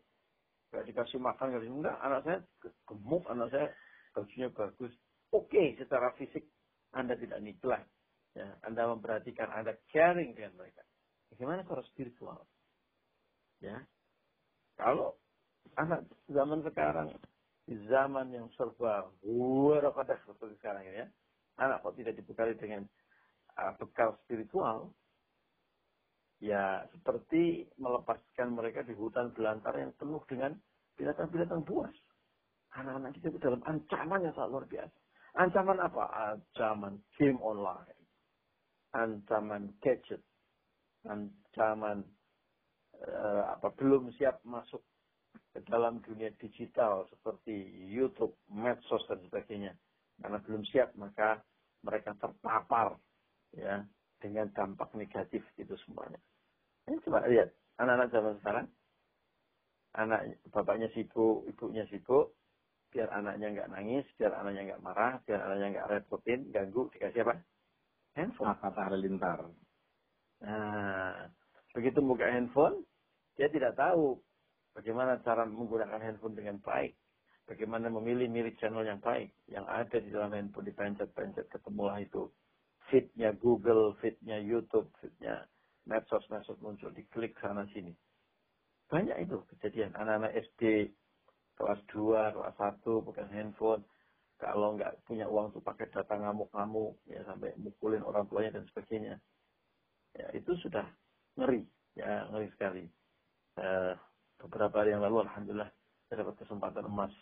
gak 0.70 0.86
dikasih 0.86 1.18
makan, 1.18 1.54
gak 1.54 1.62
dikasih, 1.62 1.76
enggak. 1.78 1.96
Anak 2.02 2.20
saya 2.26 2.38
gemuk, 2.86 3.24
anak 3.30 3.48
saya 3.50 3.66
bajunya 4.14 4.48
bagus. 4.50 4.92
Oke, 5.30 5.46
okay, 5.50 5.66
secara 5.78 6.10
fisik 6.18 6.46
Anda 6.94 7.14
tidak 7.14 7.38
neglect. 7.42 7.86
Ya, 8.34 8.46
Anda 8.62 8.90
memperhatikan, 8.90 9.50
Anda 9.50 9.74
caring 9.90 10.34
dengan 10.34 10.54
mereka. 10.58 10.82
Bagaimana 11.34 11.66
secara 11.66 11.82
spiritual? 11.90 12.38
Ya, 13.62 13.78
kalau 14.78 15.18
anak 15.76 16.06
zaman 16.30 16.64
sekarang 16.66 17.14
di 17.68 17.76
zaman 17.86 18.34
yang 18.34 18.50
serba 18.58 19.06
warakodah 19.22 20.18
seperti 20.26 20.58
sekarang 20.58 20.82
ya, 20.90 21.06
anak 21.60 21.84
kok 21.84 21.94
tidak 21.94 22.18
dibekali 22.18 22.56
dengan 22.58 22.82
uh, 23.60 23.72
bekal 23.78 24.16
spiritual, 24.24 24.90
ya 26.40 26.88
seperti 26.96 27.68
melepaskan 27.76 28.56
mereka 28.56 28.80
di 28.80 28.96
hutan 28.96 29.30
belantara 29.36 29.84
yang 29.84 29.92
penuh 30.00 30.24
dengan 30.24 30.56
binatang-binatang 30.96 31.62
buas. 31.68 31.92
Anak-anak 32.76 33.12
kita 33.20 33.26
itu 33.32 33.38
dalam 33.38 33.60
ancaman 33.68 34.24
yang 34.24 34.34
sangat 34.34 34.50
luar 34.50 34.66
biasa. 34.66 34.98
Ancaman 35.36 35.78
apa? 35.78 36.04
Ancaman 36.10 36.94
game 37.20 37.38
online. 37.44 38.00
Ancaman 38.96 39.76
gadget. 39.84 40.22
Ancaman 41.04 42.02
uh, 43.04 43.42
apa 43.54 43.68
belum 43.76 44.10
siap 44.16 44.40
masuk 44.44 44.80
ke 45.50 45.60
dalam 45.66 45.98
dunia 46.02 46.30
digital 46.38 47.06
seperti 47.10 47.52
YouTube, 47.90 48.38
medsos 48.48 49.02
dan 49.10 49.18
sebagainya. 49.26 49.74
Karena 50.20 50.38
belum 50.40 50.62
siap 50.68 50.94
maka 50.94 51.42
mereka 51.82 52.14
terpapar 52.16 52.96
ya 53.56 53.82
dengan 54.20 54.52
dampak 54.52 54.92
negatif 54.94 55.42
itu 55.56 55.74
semuanya. 55.88 56.20
Ini 56.90 56.98
coba 57.06 57.22
lihat 57.30 57.54
anak-anak 57.78 58.08
zaman 58.10 58.34
sekarang, 58.42 58.66
anak 59.94 60.20
bapaknya 60.50 60.90
sibuk, 60.90 61.46
ibunya 61.46 61.86
sibuk, 61.86 62.34
biar 62.90 63.06
anaknya 63.14 63.54
nggak 63.54 63.70
nangis, 63.70 64.02
biar 64.18 64.34
anaknya 64.34 64.74
nggak 64.74 64.82
marah, 64.82 65.22
biar 65.22 65.38
anaknya 65.38 65.66
nggak 65.78 65.88
repotin, 65.94 66.50
ganggu, 66.50 66.90
dikasih 66.90 67.22
apa? 67.22 67.38
Handphone. 68.18 68.58
Kata 68.58 68.80
halilintar. 68.90 69.38
Nah, 70.42 71.30
begitu 71.70 72.02
buka 72.02 72.26
handphone, 72.26 72.82
dia 73.38 73.46
tidak 73.46 73.78
tahu 73.78 74.18
bagaimana 74.74 75.22
cara 75.22 75.46
menggunakan 75.46 76.02
handphone 76.02 76.34
dengan 76.34 76.58
baik. 76.58 76.98
Bagaimana 77.46 77.86
memilih 77.86 78.26
milik 78.26 78.58
channel 78.58 78.82
yang 78.82 78.98
baik. 78.98 79.30
Yang 79.46 79.66
ada 79.70 79.96
di 80.02 80.10
dalam 80.10 80.34
handphone 80.34 80.66
dipencet-pencet 80.66 81.46
ketemulah 81.54 82.02
itu. 82.02 82.26
Fitnya 82.90 83.30
Google, 83.38 83.94
fitnya 84.02 84.42
YouTube, 84.42 84.90
fitnya 84.98 85.46
medsos-medsos 85.90 86.62
muncul. 86.62 86.94
Diklik 86.94 87.34
sana 87.42 87.66
sini. 87.74 87.90
Banyak 88.86 89.26
itu 89.26 89.42
kejadian. 89.54 89.90
Anak-anak 89.98 90.38
SD 90.54 90.94
kelas 91.58 91.82
2, 91.90 92.38
kelas 92.38 92.56
1 92.56 92.86
bukan 93.02 93.26
handphone. 93.34 93.82
Kalau 94.38 94.78
nggak 94.78 95.04
punya 95.04 95.28
uang 95.28 95.52
tuh 95.52 95.60
pakai 95.60 95.90
data 95.90 96.14
ngamuk-ngamuk. 96.14 97.02
Ya 97.10 97.26
sampai 97.26 97.58
mukulin 97.58 98.06
orang 98.06 98.30
tuanya 98.30 98.62
dan 98.62 98.64
sebagainya. 98.70 99.18
Ya 100.14 100.26
itu 100.32 100.54
sudah 100.62 100.86
ngeri. 101.34 101.66
Ya 101.98 102.30
ngeri 102.30 102.48
sekali. 102.54 102.86
Uh, 103.58 103.98
beberapa 104.38 104.80
hari 104.80 104.94
yang 104.94 105.02
lalu 105.04 105.26
Alhamdulillah 105.26 105.68
saya 106.08 106.24
dapat 106.24 106.40
kesempatan 106.46 106.86
emas 106.88 107.12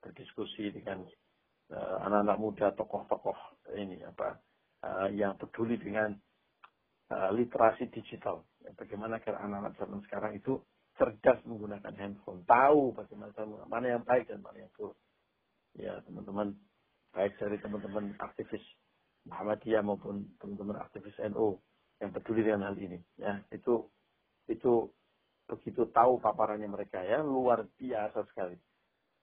berdiskusi 0.00 0.72
dengan 0.72 1.04
uh, 1.74 1.96
anak-anak 2.06 2.38
muda, 2.40 2.66
tokoh-tokoh 2.72 3.36
ini 3.76 4.00
apa 4.06 4.38
uh, 4.86 5.08
yang 5.12 5.36
peduli 5.36 5.76
dengan 5.76 6.14
uh, 7.12 7.30
literasi 7.32 7.88
digital. 7.92 8.44
Ya, 8.64 8.72
bagaimana 8.76 9.20
agar 9.20 9.40
anak-anak 9.42 9.74
zaman 9.80 10.00
sekarang 10.08 10.32
itu 10.36 10.60
cerdas 10.98 11.38
menggunakan 11.46 11.94
handphone, 11.94 12.42
tahu 12.42 12.90
bagaimana 12.90 13.30
mana 13.70 13.86
yang 13.86 14.02
baik 14.02 14.26
dan 14.26 14.42
mana 14.42 14.66
yang 14.66 14.72
buruk. 14.74 14.98
Ya 15.78 15.94
teman-teman, 16.02 16.58
baik 17.14 17.38
dari 17.38 17.56
teman-teman 17.62 18.18
aktivis 18.18 18.64
Muhammadiyah 19.30 19.84
maupun 19.86 20.26
teman-teman 20.42 20.82
aktivis 20.82 21.14
NU 21.30 21.54
yang 22.02 22.10
peduli 22.10 22.42
dengan 22.42 22.66
hal 22.66 22.76
ini. 22.76 22.98
Ya 23.14 23.38
itu 23.54 23.86
itu 24.50 24.90
begitu 25.48 25.88
tahu 25.94 26.20
paparannya 26.20 26.68
mereka 26.68 27.00
ya 27.00 27.24
luar 27.24 27.64
biasa 27.78 28.26
sekali 28.28 28.56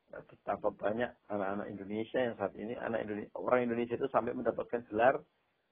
betapa 0.09 0.71
banyak 0.71 1.11
anak-anak 1.27 1.67
Indonesia 1.69 2.19
yang 2.21 2.35
saat 2.37 2.53
ini 2.55 2.73
anak 2.77 3.03
Indonesia 3.03 3.31
orang 3.35 3.67
Indonesia 3.67 3.95
itu 3.97 4.07
sampai 4.09 4.31
mendapatkan 4.31 4.85
gelar 4.89 5.19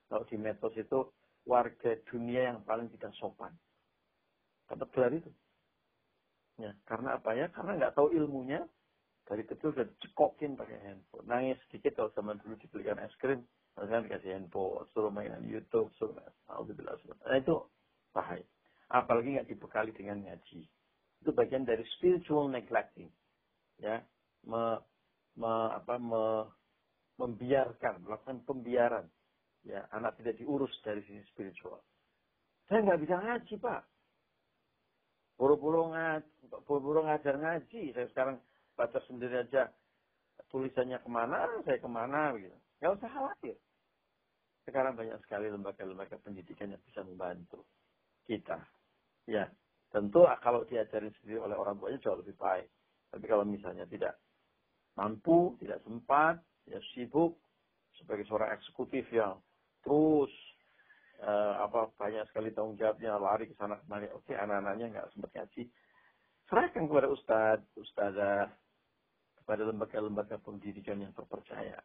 kalau 0.09 0.23
di 0.27 0.37
metos 0.37 0.73
itu 0.75 1.09
warga 1.43 1.91
dunia 2.07 2.53
yang 2.53 2.59
paling 2.63 2.87
tidak 2.97 3.11
sopan. 3.19 3.51
Dapat 4.67 4.87
gelar 4.95 5.13
itu. 5.13 5.31
Ya 6.61 6.71
karena 6.87 7.19
apa 7.19 7.35
ya? 7.35 7.51
Karena 7.51 7.77
nggak 7.77 7.95
tahu 7.97 8.13
ilmunya 8.15 8.63
dari 9.27 9.43
kecil 9.47 9.71
udah 9.75 9.87
cekokin 10.03 10.55
pakai 10.55 10.77
handphone. 10.83 11.27
Nangis 11.27 11.59
sedikit 11.67 11.99
kalau 11.99 12.11
zaman 12.15 12.39
dulu 12.43 12.55
dibelikan 12.59 12.99
es 13.01 13.15
krim 13.19 13.43
kan 13.73 14.05
dikasih 14.05 14.37
handphone 14.37 14.85
suruh 14.93 15.09
mainan 15.09 15.43
YouTube 15.49 15.89
suruh. 15.97 16.13
Nah 16.15 17.37
itu 17.37 17.55
bahaya. 18.13 18.45
Apalagi 18.93 19.33
nggak 19.39 19.49
dibekali 19.49 19.91
dengan 19.95 20.21
ngaji. 20.23 20.61
Itu 21.23 21.31
bagian 21.33 21.65
dari 21.65 21.81
spiritual 21.97 22.51
neglecting 22.51 23.09
ya. 23.81 24.03
Me, 24.43 24.75
me, 25.39 25.51
apa, 25.71 25.95
me, 25.95 26.51
membiarkan, 27.15 28.03
melakukan 28.03 28.43
pembiaran. 28.43 29.07
Ya, 29.63 29.87
anak 29.95 30.19
tidak 30.19 30.35
diurus 30.39 30.71
dari 30.83 30.99
sisi 31.07 31.23
spiritual. 31.31 31.79
Saya 32.67 32.83
nggak 32.83 33.01
bisa 33.03 33.15
ngaji, 33.15 33.53
Pak. 33.63 33.81
Buru-buru 35.39 35.91
ngaji, 35.95 36.31
buru-buru 36.67 37.07
ngajar 37.07 37.35
ngaji. 37.39 37.95
Saya 37.95 38.07
sekarang 38.11 38.37
baca 38.75 38.99
sendiri 39.07 39.43
aja 39.43 39.71
tulisannya 40.51 40.99
ke 40.99 41.09
mana, 41.09 41.47
saya 41.63 41.79
ke 41.79 41.89
mana, 41.89 42.35
gitu. 42.35 42.57
Nggak 42.79 42.93
usah 42.99 43.09
khawatir. 43.09 43.55
Sekarang 44.63 44.95
banyak 44.95 45.19
sekali 45.23 45.51
lembaga-lembaga 45.51 46.15
pendidikan 46.23 46.71
yang 46.71 46.83
bisa 46.83 47.03
membantu 47.03 47.63
kita. 48.27 48.59
Ya, 49.27 49.47
tentu 49.91 50.27
kalau 50.43 50.63
diajarin 50.67 51.11
sendiri 51.19 51.39
oleh 51.39 51.55
orang 51.55 51.79
tuanya 51.79 51.99
jauh 52.03 52.19
lebih 52.19 52.35
baik. 52.35 52.67
Tapi 53.11 53.25
kalau 53.27 53.43
misalnya 53.47 53.87
tidak 53.87 54.19
mampu, 54.95 55.55
tidak 55.59 55.83
sempat, 55.83 56.39
ya 56.67 56.79
sibuk 56.95 57.39
sebagai 57.99 58.25
seorang 58.27 58.55
eksekutif 58.55 59.05
yang 59.11 59.39
terus 59.83 60.31
uh, 61.21 61.63
apa 61.63 61.91
banyak 61.95 62.25
sekali 62.31 62.55
tanggung 62.55 62.79
jawabnya 62.79 63.19
lari 63.19 63.51
ke 63.51 63.55
sana 63.59 63.79
kemari. 63.83 64.09
Oke, 64.15 64.33
anak-anaknya 64.33 64.85
nggak 64.95 65.09
sempat 65.13 65.31
ngaji. 65.35 65.63
Serahkan 66.47 66.83
kepada 66.87 67.07
ustadz, 67.11 67.71
ustazah, 67.79 68.51
kepada 69.43 69.63
lembaga-lembaga 69.67 70.39
pendidikan 70.43 70.99
yang 70.99 71.13
terpercaya. 71.15 71.79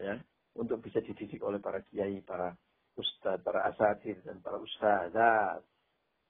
Ya, 0.00 0.14
untuk 0.56 0.80
bisa 0.80 1.04
dididik 1.04 1.42
oleh 1.44 1.60
para 1.60 1.84
kiai, 1.84 2.24
para 2.24 2.54
ustadz, 2.96 3.44
para 3.44 3.68
asatir 3.68 4.18
dan 4.24 4.40
para 4.40 4.58
ustazah 4.58 5.60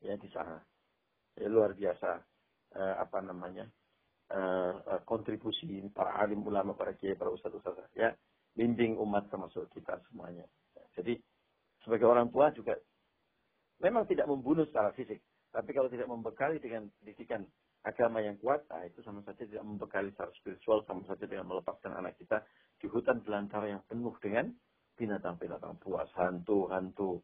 ya 0.02 0.14
di 0.18 0.28
sana. 0.34 0.58
Ya, 1.38 1.48
luar 1.48 1.72
biasa 1.72 2.10
uh, 2.76 2.94
apa 3.00 3.18
namanya? 3.24 3.64
uh, 4.32 5.00
kontribusi 5.04 5.68
para 5.92 6.16
alim 6.20 6.40
ulama, 6.44 6.72
para 6.72 6.96
kiai, 6.96 7.16
para 7.16 7.32
ustadz 7.32 7.60
ustadz 7.60 7.92
ya, 7.96 8.12
bimbing 8.56 8.96
umat 8.96 9.28
termasuk 9.28 9.68
kita 9.72 10.00
semuanya. 10.08 10.48
Jadi 10.96 11.16
sebagai 11.82 12.06
orang 12.06 12.28
tua 12.30 12.52
juga 12.54 12.76
memang 13.82 14.06
tidak 14.06 14.30
membunuh 14.30 14.66
secara 14.68 14.94
fisik, 14.94 15.18
tapi 15.50 15.70
kalau 15.74 15.90
tidak 15.90 16.06
membekali 16.06 16.62
dengan 16.62 16.86
pendidikan 17.00 17.42
agama 17.82 18.22
yang 18.22 18.38
kuat, 18.38 18.62
nah 18.70 18.86
itu 18.86 19.02
sama 19.02 19.26
saja 19.26 19.42
tidak 19.42 19.66
membekali 19.66 20.14
secara 20.14 20.30
spiritual, 20.38 20.86
sama 20.86 21.02
saja 21.10 21.26
dengan 21.26 21.50
melepaskan 21.50 21.98
anak 21.98 22.14
kita 22.14 22.46
di 22.78 22.86
hutan 22.86 23.18
belantara 23.26 23.66
yang 23.74 23.82
penuh 23.90 24.14
dengan 24.22 24.54
binatang-binatang 24.94 25.82
buas, 25.82 26.06
hantu-hantu, 26.14 27.18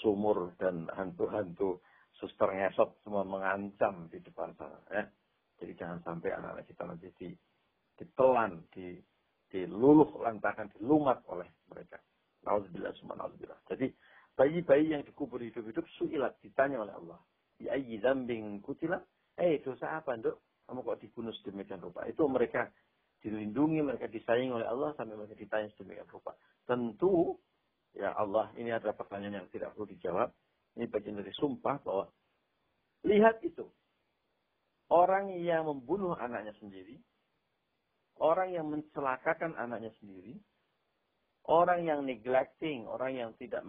sumur 0.00 0.56
dan 0.56 0.88
hantu-hantu 0.96 1.80
suster 2.18 2.50
ngesot 2.50 2.98
semua 3.06 3.22
mengancam 3.22 4.10
di 4.10 4.18
depan 4.18 4.52
sana. 4.58 4.78
Ya. 4.90 5.04
Jadi 5.58 5.72
jangan 5.74 5.98
sampai 6.06 6.30
anak-anak 6.34 6.66
kita 6.66 6.82
nanti 6.86 7.08
di, 7.18 7.28
ditelan, 7.98 8.62
di, 8.70 8.94
diluluh 9.50 10.22
lantakan, 10.22 10.70
dilumat 10.78 11.22
oleh 11.30 11.46
mereka. 11.70 11.98
Nauzubillah 12.46 12.94
semua. 12.98 13.26
Jadi 13.70 13.90
bayi-bayi 14.38 14.94
yang 14.94 15.02
dikubur 15.02 15.42
hidup-hidup 15.42 15.82
suilat 15.98 16.38
ditanya 16.44 16.82
oleh 16.82 16.94
Allah. 16.94 17.18
Ya 17.58 17.74
ayyi 17.74 17.98
dzambin 17.98 18.62
kutilah? 18.62 19.02
Eh 19.34 19.58
dosa 19.62 19.98
apa, 19.98 20.14
Nduk? 20.14 20.38
Kamu 20.68 20.84
kok 20.84 21.00
dibunuh 21.02 21.34
sedemikian 21.42 21.82
rupa? 21.82 22.06
Itu 22.06 22.28
mereka 22.30 22.70
dilindungi, 23.18 23.82
mereka 23.82 24.06
disayangi 24.06 24.52
oleh 24.54 24.68
Allah 24.68 24.94
sampai 24.94 25.18
mereka 25.18 25.34
ditanya 25.34 25.66
sedemikian 25.74 26.06
rupa. 26.06 26.38
Tentu 26.68 27.34
ya 27.96 28.14
Allah 28.14 28.52
ini 28.54 28.70
adalah 28.70 28.94
pertanyaan 28.94 29.42
yang 29.42 29.48
tidak 29.50 29.74
perlu 29.74 29.90
dijawab. 29.90 30.30
Ini 30.78 30.86
bagian 30.86 31.18
dari 31.18 31.34
sumpah 31.34 31.82
bahwa 31.82 32.06
lihat 33.08 33.42
itu. 33.42 33.66
Orang 34.88 35.34
yang 35.36 35.68
membunuh 35.68 36.16
anaknya 36.16 36.56
sendiri, 36.56 36.96
orang 38.24 38.56
yang 38.56 38.72
mencelakakan 38.72 39.52
anaknya 39.60 39.92
sendiri, 40.00 40.40
orang 41.48 41.88
yang 41.88 42.04
neglecting, 42.04 42.84
orang 42.84 43.16
yang 43.16 43.30
tidak 43.40 43.64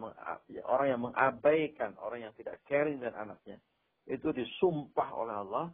ya, 0.51 0.61
orang 0.67 0.87
yang 0.91 1.01
mengabaikan, 1.01 1.95
orang 2.03 2.27
yang 2.27 2.33
tidak 2.35 2.59
caring 2.67 2.99
dan 2.99 3.15
anaknya, 3.15 3.55
itu 4.05 4.29
disumpah 4.35 5.09
oleh 5.15 5.35
Allah 5.35 5.65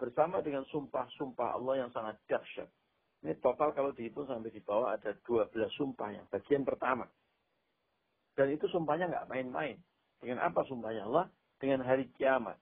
bersama 0.00 0.40
dengan 0.40 0.64
sumpah-sumpah 0.72 1.60
Allah 1.60 1.84
yang 1.84 1.90
sangat 1.92 2.16
dahsyat. 2.24 2.68
Ini 3.20 3.36
total 3.44 3.76
kalau 3.76 3.92
dihitung 3.92 4.24
sampai 4.24 4.48
di 4.48 4.64
bawah 4.64 4.96
ada 4.96 5.12
12 5.28 5.52
sumpah 5.76 6.08
yang 6.08 6.24
bagian 6.32 6.64
pertama. 6.64 7.04
Dan 8.32 8.56
itu 8.56 8.64
sumpahnya 8.72 9.12
nggak 9.12 9.28
main-main. 9.28 9.76
Dengan 10.16 10.40
apa 10.40 10.64
sumpahnya 10.64 11.04
Allah? 11.04 11.28
Dengan 11.60 11.84
hari 11.84 12.08
kiamat. 12.16 12.56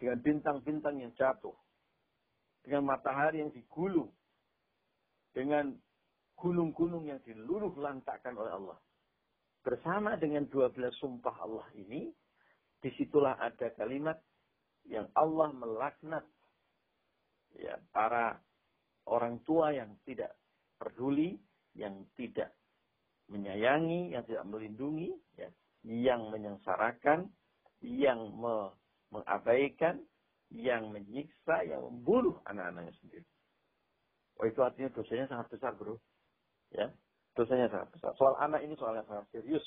Dengan 0.00 0.16
bintang-bintang 0.24 0.96
yang 0.96 1.12
jatuh. 1.12 1.52
Dengan 2.64 2.88
matahari 2.88 3.44
yang 3.44 3.52
digulung. 3.52 4.08
Dengan 5.36 5.76
gunung-gunung 6.42 7.06
yang 7.06 7.22
diluluh 7.22 7.70
lantakan 7.78 8.34
oleh 8.34 8.52
Allah. 8.58 8.78
Bersama 9.62 10.18
dengan 10.18 10.50
12 10.50 10.74
sumpah 10.98 11.38
Allah 11.38 11.70
ini, 11.78 12.10
di 12.82 12.90
situlah 12.98 13.38
ada 13.38 13.70
kalimat 13.78 14.18
yang 14.90 15.06
Allah 15.14 15.54
melaknat 15.54 16.26
ya, 17.54 17.78
para 17.94 18.42
orang 19.06 19.38
tua 19.46 19.70
yang 19.70 19.94
tidak 20.02 20.34
peduli, 20.82 21.38
yang 21.78 22.02
tidak 22.18 22.50
menyayangi, 23.30 24.10
yang 24.10 24.26
tidak 24.26 24.42
melindungi, 24.50 25.14
ya, 25.38 25.46
yang 25.86 26.26
menyengsarakan, 26.34 27.30
yang 27.86 28.18
me 28.34 28.74
mengabaikan, 29.14 30.02
yang 30.50 30.88
menyiksa, 30.88 31.68
yang 31.68 31.84
membunuh 31.84 32.40
anak-anaknya 32.48 32.96
sendiri. 32.98 33.28
Oh 34.40 34.48
itu 34.48 34.58
artinya 34.64 34.88
dosanya 34.90 35.28
sangat 35.28 35.52
besar 35.52 35.76
bro. 35.76 36.00
Ya, 36.72 36.88
dosanya 37.36 37.68
sangat 37.68 37.88
besar. 37.92 38.12
Soal 38.16 38.34
anak 38.40 38.64
ini 38.64 38.74
soal 38.80 38.96
yang 38.96 39.08
sangat 39.08 39.28
serius. 39.32 39.64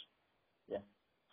Ya, 0.65 0.81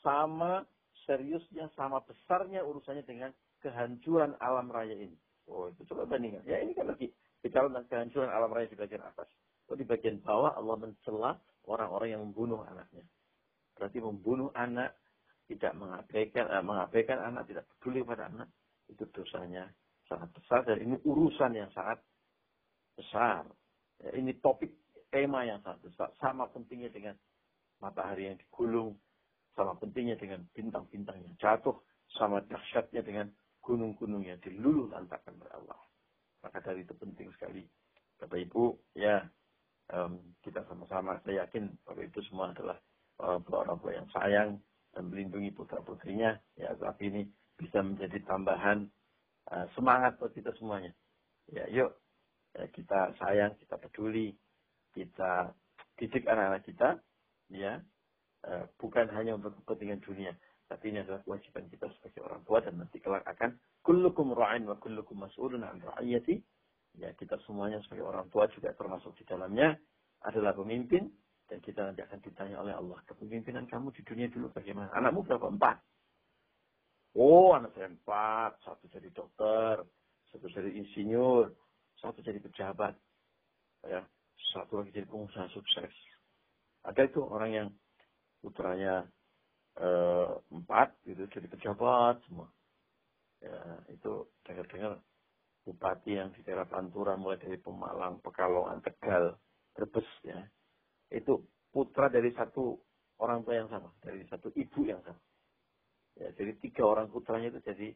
sama 0.04 0.68
seriusnya, 1.08 1.72
sama 1.74 2.04
besarnya 2.04 2.60
urusannya 2.62 3.02
dengan 3.08 3.32
kehancuran 3.64 4.36
alam 4.42 4.68
raya 4.68 4.94
ini. 4.94 5.16
Oh 5.50 5.70
itu 5.70 5.82
coba 5.90 6.06
bandingkan. 6.06 6.44
Ya 6.46 6.62
ini 6.62 6.76
kan 6.76 6.90
lagi 6.90 7.10
bicara 7.42 7.66
tentang 7.70 7.88
kehancuran 7.90 8.30
alam 8.30 8.50
raya 8.52 8.68
di 8.70 8.78
bagian 8.78 9.02
atas. 9.02 9.26
Oh 9.70 9.78
di 9.78 9.86
bagian 9.86 10.20
bawah 10.22 10.54
Allah 10.54 10.76
mencela 10.78 11.32
orang-orang 11.66 12.08
yang 12.14 12.22
membunuh 12.22 12.62
anaknya. 12.66 13.06
Berarti 13.74 13.98
membunuh 13.98 14.50
anak 14.54 14.94
tidak 15.50 15.72
mengabaikan, 15.74 16.44
eh, 16.48 16.64
mengabaikan 16.64 17.18
anak, 17.18 17.42
tidak 17.50 17.64
peduli 17.76 18.00
pada 18.06 18.30
anak, 18.30 18.48
itu 18.88 19.04
dosanya 19.10 19.68
sangat 20.06 20.28
besar 20.36 20.60
dan 20.68 20.78
ini 20.80 20.96
urusan 21.02 21.52
yang 21.56 21.70
sangat 21.72 21.98
besar. 22.94 23.46
Ya, 24.02 24.10
ini 24.18 24.34
topik 24.42 24.70
tema 25.12 25.44
yang 25.44 25.60
besar. 25.84 26.08
Sama 26.16 26.48
pentingnya 26.48 26.88
dengan 26.88 27.14
matahari 27.78 28.32
yang 28.32 28.40
digulung, 28.40 28.96
sama 29.52 29.76
pentingnya 29.76 30.16
dengan 30.16 30.40
bintang-bintang 30.56 31.20
yang 31.20 31.34
jatuh, 31.36 31.76
sama 32.16 32.40
dahsyatnya 32.48 33.04
dengan 33.04 33.28
gunung-gunung 33.60 34.24
yang 34.24 34.40
diluluh 34.40 34.88
lantakan 34.90 35.38
oleh 35.38 35.52
Allah. 35.54 35.80
Maka 36.42 36.58
dari 36.64 36.82
itu 36.82 36.96
penting 36.96 37.30
sekali. 37.36 37.62
Bapak 38.18 38.38
Ibu, 38.38 38.96
ya 38.98 39.22
um, 39.94 40.18
kita 40.42 40.64
sama-sama, 40.66 41.20
saya 41.22 41.46
yakin 41.46 41.70
Bapak 41.86 42.02
Ibu 42.10 42.18
semua 42.26 42.50
adalah 42.50 42.78
uh, 43.22 43.38
orang 43.52 43.78
tua 43.78 43.92
yang 43.94 44.08
sayang 44.10 44.50
dan 44.94 45.02
melindungi 45.10 45.54
putra-putrinya. 45.54 46.34
Ya, 46.58 46.74
tapi 46.74 47.12
ini 47.12 47.22
bisa 47.54 47.82
menjadi 47.82 48.18
tambahan 48.26 48.90
uh, 49.52 49.66
semangat 49.78 50.18
buat 50.18 50.34
kita 50.34 50.50
semuanya. 50.58 50.90
Ya, 51.50 51.66
yuk 51.70 51.94
ya, 52.54 52.66
kita 52.70 53.14
sayang, 53.18 53.54
kita 53.58 53.78
peduli, 53.78 54.34
kita 54.92 55.52
didik 55.96 56.24
anak-anak 56.28 56.62
kita, 56.64 56.88
ya, 57.52 57.80
uh, 58.48 58.64
bukan 58.80 59.08
hanya 59.12 59.36
untuk 59.36 59.56
kepentingan 59.64 60.00
dunia, 60.04 60.32
tapi 60.72 60.88
ini 60.88 61.04
adalah 61.04 61.20
kewajiban 61.20 61.68
kita 61.68 61.84
sebagai 62.00 62.24
orang 62.24 62.40
tua 62.48 62.64
dan 62.64 62.80
nanti 62.80 62.96
kelak 62.96 63.28
akan 63.28 63.60
kullukum 63.84 64.32
ra'in 64.32 64.64
wa 64.64 64.80
kullukum 64.80 65.20
mas'ulun 65.20 65.68
an 65.68 65.84
ra'iyati. 65.84 66.40
Ya, 66.96 67.12
kita 67.16 67.40
semuanya 67.44 67.80
sebagai 67.84 68.04
orang 68.04 68.28
tua 68.32 68.48
juga 68.52 68.72
termasuk 68.76 69.16
di 69.16 69.24
dalamnya 69.28 69.76
adalah 70.24 70.52
pemimpin 70.56 71.08
dan 71.48 71.60
kita 71.60 71.84
nanti 71.84 72.00
akan 72.00 72.20
ditanya 72.24 72.56
oleh 72.60 72.72
Allah 72.72 73.00
kepemimpinan 73.04 73.68
kamu 73.68 73.92
di 73.92 74.00
dunia 74.04 74.28
dulu 74.32 74.48
bagaimana? 74.52 74.88
Anakmu 74.96 75.24
berapa? 75.28 75.52
Empat. 75.52 75.76
Oh, 77.12 77.52
anak 77.52 77.76
saya 77.76 77.92
empat. 77.92 78.56
Satu 78.64 78.88
jadi 78.88 79.12
dokter, 79.12 79.84
satu 80.32 80.48
jadi 80.48 80.72
insinyur, 80.72 81.52
satu 82.00 82.24
jadi 82.24 82.40
pejabat. 82.40 82.96
Ya, 83.84 84.00
satu 84.50 84.82
lagi 84.82 84.90
jadi 84.90 85.06
pengusaha 85.06 85.46
sukses. 85.54 85.92
Ada 86.82 87.06
itu 87.06 87.22
orang 87.22 87.50
yang 87.54 87.68
putranya 88.42 89.06
eh, 89.78 90.30
empat 90.50 90.98
gitu 91.06 91.30
jadi 91.30 91.46
pejabat 91.46 92.18
semua. 92.26 92.50
Ya, 93.42 93.58
itu 93.90 94.30
dengar-dengar 94.46 95.02
bupati 95.66 96.18
yang 96.18 96.30
di 96.34 96.46
daerah 96.46 96.66
Pantura 96.66 97.18
mulai 97.18 97.38
dari 97.42 97.58
Pemalang, 97.58 98.22
Pekalongan, 98.22 98.82
Tegal, 98.82 99.34
Brebes 99.74 100.06
ya. 100.22 100.38
Itu 101.10 101.42
putra 101.70 102.06
dari 102.06 102.30
satu 102.34 102.78
orang 103.18 103.42
tua 103.46 103.54
yang 103.58 103.70
sama, 103.70 103.90
dari 104.02 104.22
satu 104.26 104.50
ibu 104.54 104.86
yang 104.86 105.02
sama. 105.02 105.18
Ya, 106.18 106.28
jadi 106.36 106.52
tiga 106.60 106.84
orang 106.84 107.08
putranya 107.08 107.48
itu 107.50 107.60
jadi 107.64 107.88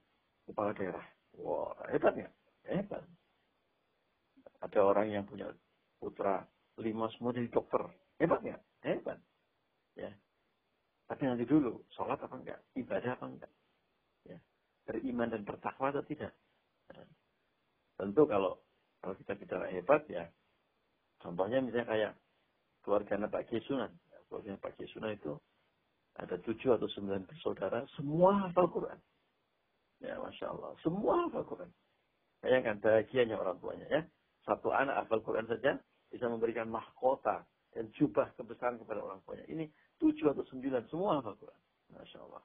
kepala 0.48 0.72
daerah. 0.72 1.04
Wah, 1.36 1.74
hebat 1.92 2.14
ya? 2.16 2.28
Hebat. 2.64 3.04
Ada 4.64 4.80
orang 4.80 5.12
yang 5.12 5.24
punya 5.28 5.52
putra 5.96 6.44
lima 6.80 7.08
semua 7.16 7.32
jadi 7.32 7.48
dokter. 7.48 7.82
Hebat 8.20 8.40
ya? 8.44 8.56
Hebat. 8.84 9.18
Ya. 9.96 10.12
Tapi 11.06 11.22
nanti 11.24 11.44
dulu, 11.46 11.80
sholat 11.94 12.18
apa 12.20 12.34
enggak? 12.36 12.60
Ibadah 12.76 13.12
apa 13.16 13.24
enggak? 13.28 13.52
Ya. 14.26 14.38
Beriman 14.84 15.32
dan 15.32 15.42
bertakwa 15.46 15.94
atau 15.94 16.04
tidak? 16.04 16.34
Ya. 16.92 17.04
Tentu 17.96 18.28
kalau 18.28 18.60
kalau 19.00 19.14
kita 19.22 19.32
bicara 19.38 19.66
hebat 19.70 20.02
ya, 20.10 20.28
contohnya 21.22 21.62
misalnya 21.62 21.86
kayak 21.88 22.12
keluarga 22.82 23.28
Pak 23.28 23.46
Kisunan. 23.48 23.92
Keluarga 24.26 24.58
Pak 24.58 24.72
Kisunan 24.76 25.14
itu 25.14 25.32
ada 26.16 26.36
tujuh 26.40 26.74
atau 26.74 26.88
sembilan 26.90 27.28
bersaudara, 27.28 27.84
semua 27.94 28.48
hafal 28.48 28.66
Quran. 28.72 28.98
Ya, 30.00 30.16
Masya 30.20 30.52
Allah. 30.52 30.72
Semua 30.80 31.28
hafal 31.28 31.44
Quran. 31.44 31.70
Bayangkan 32.40 32.76
bahagianya 32.80 33.36
orang 33.36 33.56
tuanya 33.60 33.86
ya. 33.88 34.02
Satu 34.46 34.70
anak 34.70 35.04
hafal 35.04 35.20
Quran 35.26 35.50
saja 35.50 35.74
bisa 36.06 36.30
memberikan 36.30 36.70
mahkota 36.70 37.42
dan 37.74 37.90
jubah 37.98 38.30
kebesaran 38.38 38.78
kepada 38.78 39.02
orang 39.02 39.18
tuanya. 39.26 39.44
Ini 39.50 39.66
tujuh 39.98 40.30
atau 40.30 40.46
sembilan, 40.46 40.86
semua 40.86 41.18
hafal 41.18 41.34
Quran. 41.34 41.60
Masya 41.92 42.18
Allah. 42.22 42.42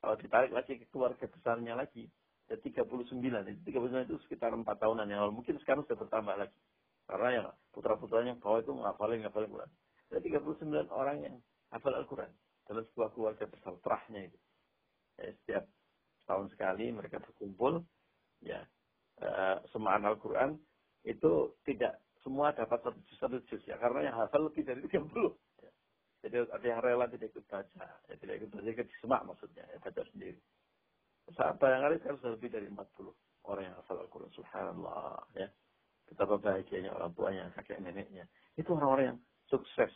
Kalau 0.00 0.14
ditarik 0.18 0.52
lagi 0.52 0.72
ke 0.80 0.86
keluarga 0.90 1.24
besarnya 1.30 1.78
lagi, 1.78 2.10
ya 2.50 2.58
39. 2.58 3.14
Itu 3.46 3.62
39 3.70 4.10
itu 4.10 4.16
sekitar 4.26 4.50
4 4.50 4.66
tahunan 4.66 5.06
yang 5.06 5.28
lalu. 5.28 5.42
Mungkin 5.44 5.62
sekarang 5.62 5.86
sudah 5.86 5.98
bertambah 6.02 6.34
lagi. 6.34 6.58
Karena 7.06 7.28
yang 7.30 7.46
putra-putranya 7.74 8.34
bawah 8.38 8.58
itu 8.62 8.72
ngafalin, 8.74 9.22
ngafalin 9.26 9.50
Quran. 9.50 9.70
Ada 10.10 10.18
39 10.42 10.90
orang 10.90 11.16
yang 11.22 11.34
hafal 11.70 11.94
Al-Quran 11.94 12.30
dalam 12.66 12.82
sebuah 12.90 13.08
keluarga 13.14 13.44
besar 13.46 13.74
terahnya 13.82 14.20
itu. 14.30 14.38
Ya, 15.18 15.30
setiap 15.42 15.64
tahun 16.26 16.46
sekali 16.54 16.86
mereka 16.94 17.18
berkumpul, 17.18 17.82
ya 18.42 18.62
uh, 19.22 19.58
hafalan 19.66 20.06
Al-Quran 20.06 20.50
itu 21.04 21.54
tidak 21.64 22.00
semua 22.20 22.52
dapat 22.52 22.78
satu 22.84 22.98
juz 23.08 23.18
satu 23.18 23.36
juz 23.48 23.62
ya. 23.64 23.76
Karena 23.80 24.12
yang 24.12 24.16
hafal 24.20 24.48
lebih 24.48 24.64
dari 24.64 24.80
30 24.84 25.00
ya. 25.64 25.72
jadi 26.26 26.36
ada 26.52 26.66
yang 26.66 26.80
rela 26.84 27.06
tidak 27.08 27.32
ikut 27.32 27.44
baca. 27.48 27.86
Ya 28.08 28.14
tidak 28.20 28.34
ikut 28.44 28.50
baca 28.52 28.68
ikut 28.68 28.88
semak 29.00 29.22
maksudnya. 29.24 29.64
Ya 29.72 29.78
baca 29.80 30.00
sendiri. 30.12 30.40
Saat 31.32 31.56
barangkali 31.62 31.96
kan 32.04 32.14
sudah 32.20 32.32
lebih 32.36 32.50
dari 32.52 32.66
40 32.68 33.48
orang 33.48 33.64
yang 33.64 33.76
hafal 33.80 33.98
Al-Quran. 34.04 34.30
Subhanallah. 34.36 35.24
Ya. 35.38 35.48
Betapa 36.10 36.36
bahagianya 36.42 36.90
orang 36.92 37.14
tuanya 37.14 37.44
kakek 37.56 37.80
neneknya. 37.80 38.26
Itu 38.58 38.74
orang-orang 38.76 39.16
yang 39.16 39.18
sukses. 39.48 39.92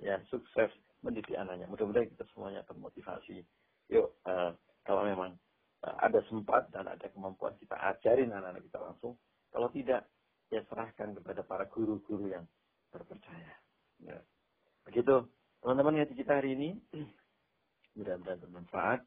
Ya 0.00 0.18
sukses 0.32 0.72
mendidik 1.04 1.36
anaknya. 1.36 1.68
Mudah-mudahan 1.68 2.08
kita 2.10 2.24
semuanya 2.32 2.64
termotivasi. 2.66 3.44
Yuk 3.92 4.10
uh, 4.26 4.52
kalau 4.84 5.04
memang 5.04 5.36
uh, 5.84 5.96
ada 6.00 6.20
sempat 6.26 6.68
dan 6.72 6.88
ada 6.88 7.06
kemampuan 7.12 7.54
kita 7.60 7.76
ajarin 7.76 8.32
anak-anak 8.32 8.64
kita 8.66 8.78
langsung. 8.80 9.14
Kalau 9.50 9.68
tidak 9.74 10.06
ya 10.50 10.60
serahkan 10.66 11.14
kepada 11.14 11.46
para 11.46 11.64
guru-guru 11.70 12.26
yang 12.30 12.44
terpercaya. 12.90 13.54
Ya. 14.02 14.18
Begitu 14.84 15.30
teman-teman 15.62 16.02
yang 16.02 16.10
kita 16.10 16.42
hari 16.42 16.58
ini. 16.58 16.70
Mudah-mudahan 17.96 18.42
bermanfaat. 18.42 19.00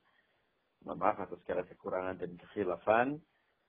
Mohon 0.84 1.00
maaf 1.00 1.18
atas 1.24 1.40
segala 1.44 1.64
kekurangan 1.64 2.16
dan 2.20 2.32
kekhilafan 2.36 3.08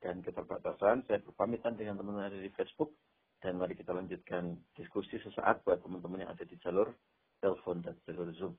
dan 0.03 0.23
keterbatasan. 0.23 1.07
Saya 1.07 1.19
berpamitan 1.23 1.79
dengan 1.79 1.99
teman-teman 1.99 2.31
ada 2.31 2.39
di 2.39 2.51
Facebook. 2.55 2.95
Dan 3.43 3.61
mari 3.61 3.77
kita 3.77 3.93
lanjutkan 3.93 4.57
diskusi 4.73 5.21
sesaat 5.21 5.61
buat 5.69 5.85
teman-teman 5.85 6.25
yang 6.25 6.33
ada 6.33 6.49
di 6.49 6.57
jalur 6.65 6.89
telepon 7.45 7.85
dan 7.85 7.93
jalur 8.09 8.33
Zoom. 8.33 8.55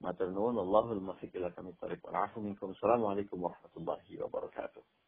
Matur 0.00 0.32
nuwun 0.32 0.56
Allahul 0.56 1.04
muwaffiq 1.04 1.36
ila 1.36 1.52
kami 1.52 1.76
Assalamualaikum 1.78 3.38
warahmatullahi 3.38 4.18
wabarakatuh. 4.18 5.01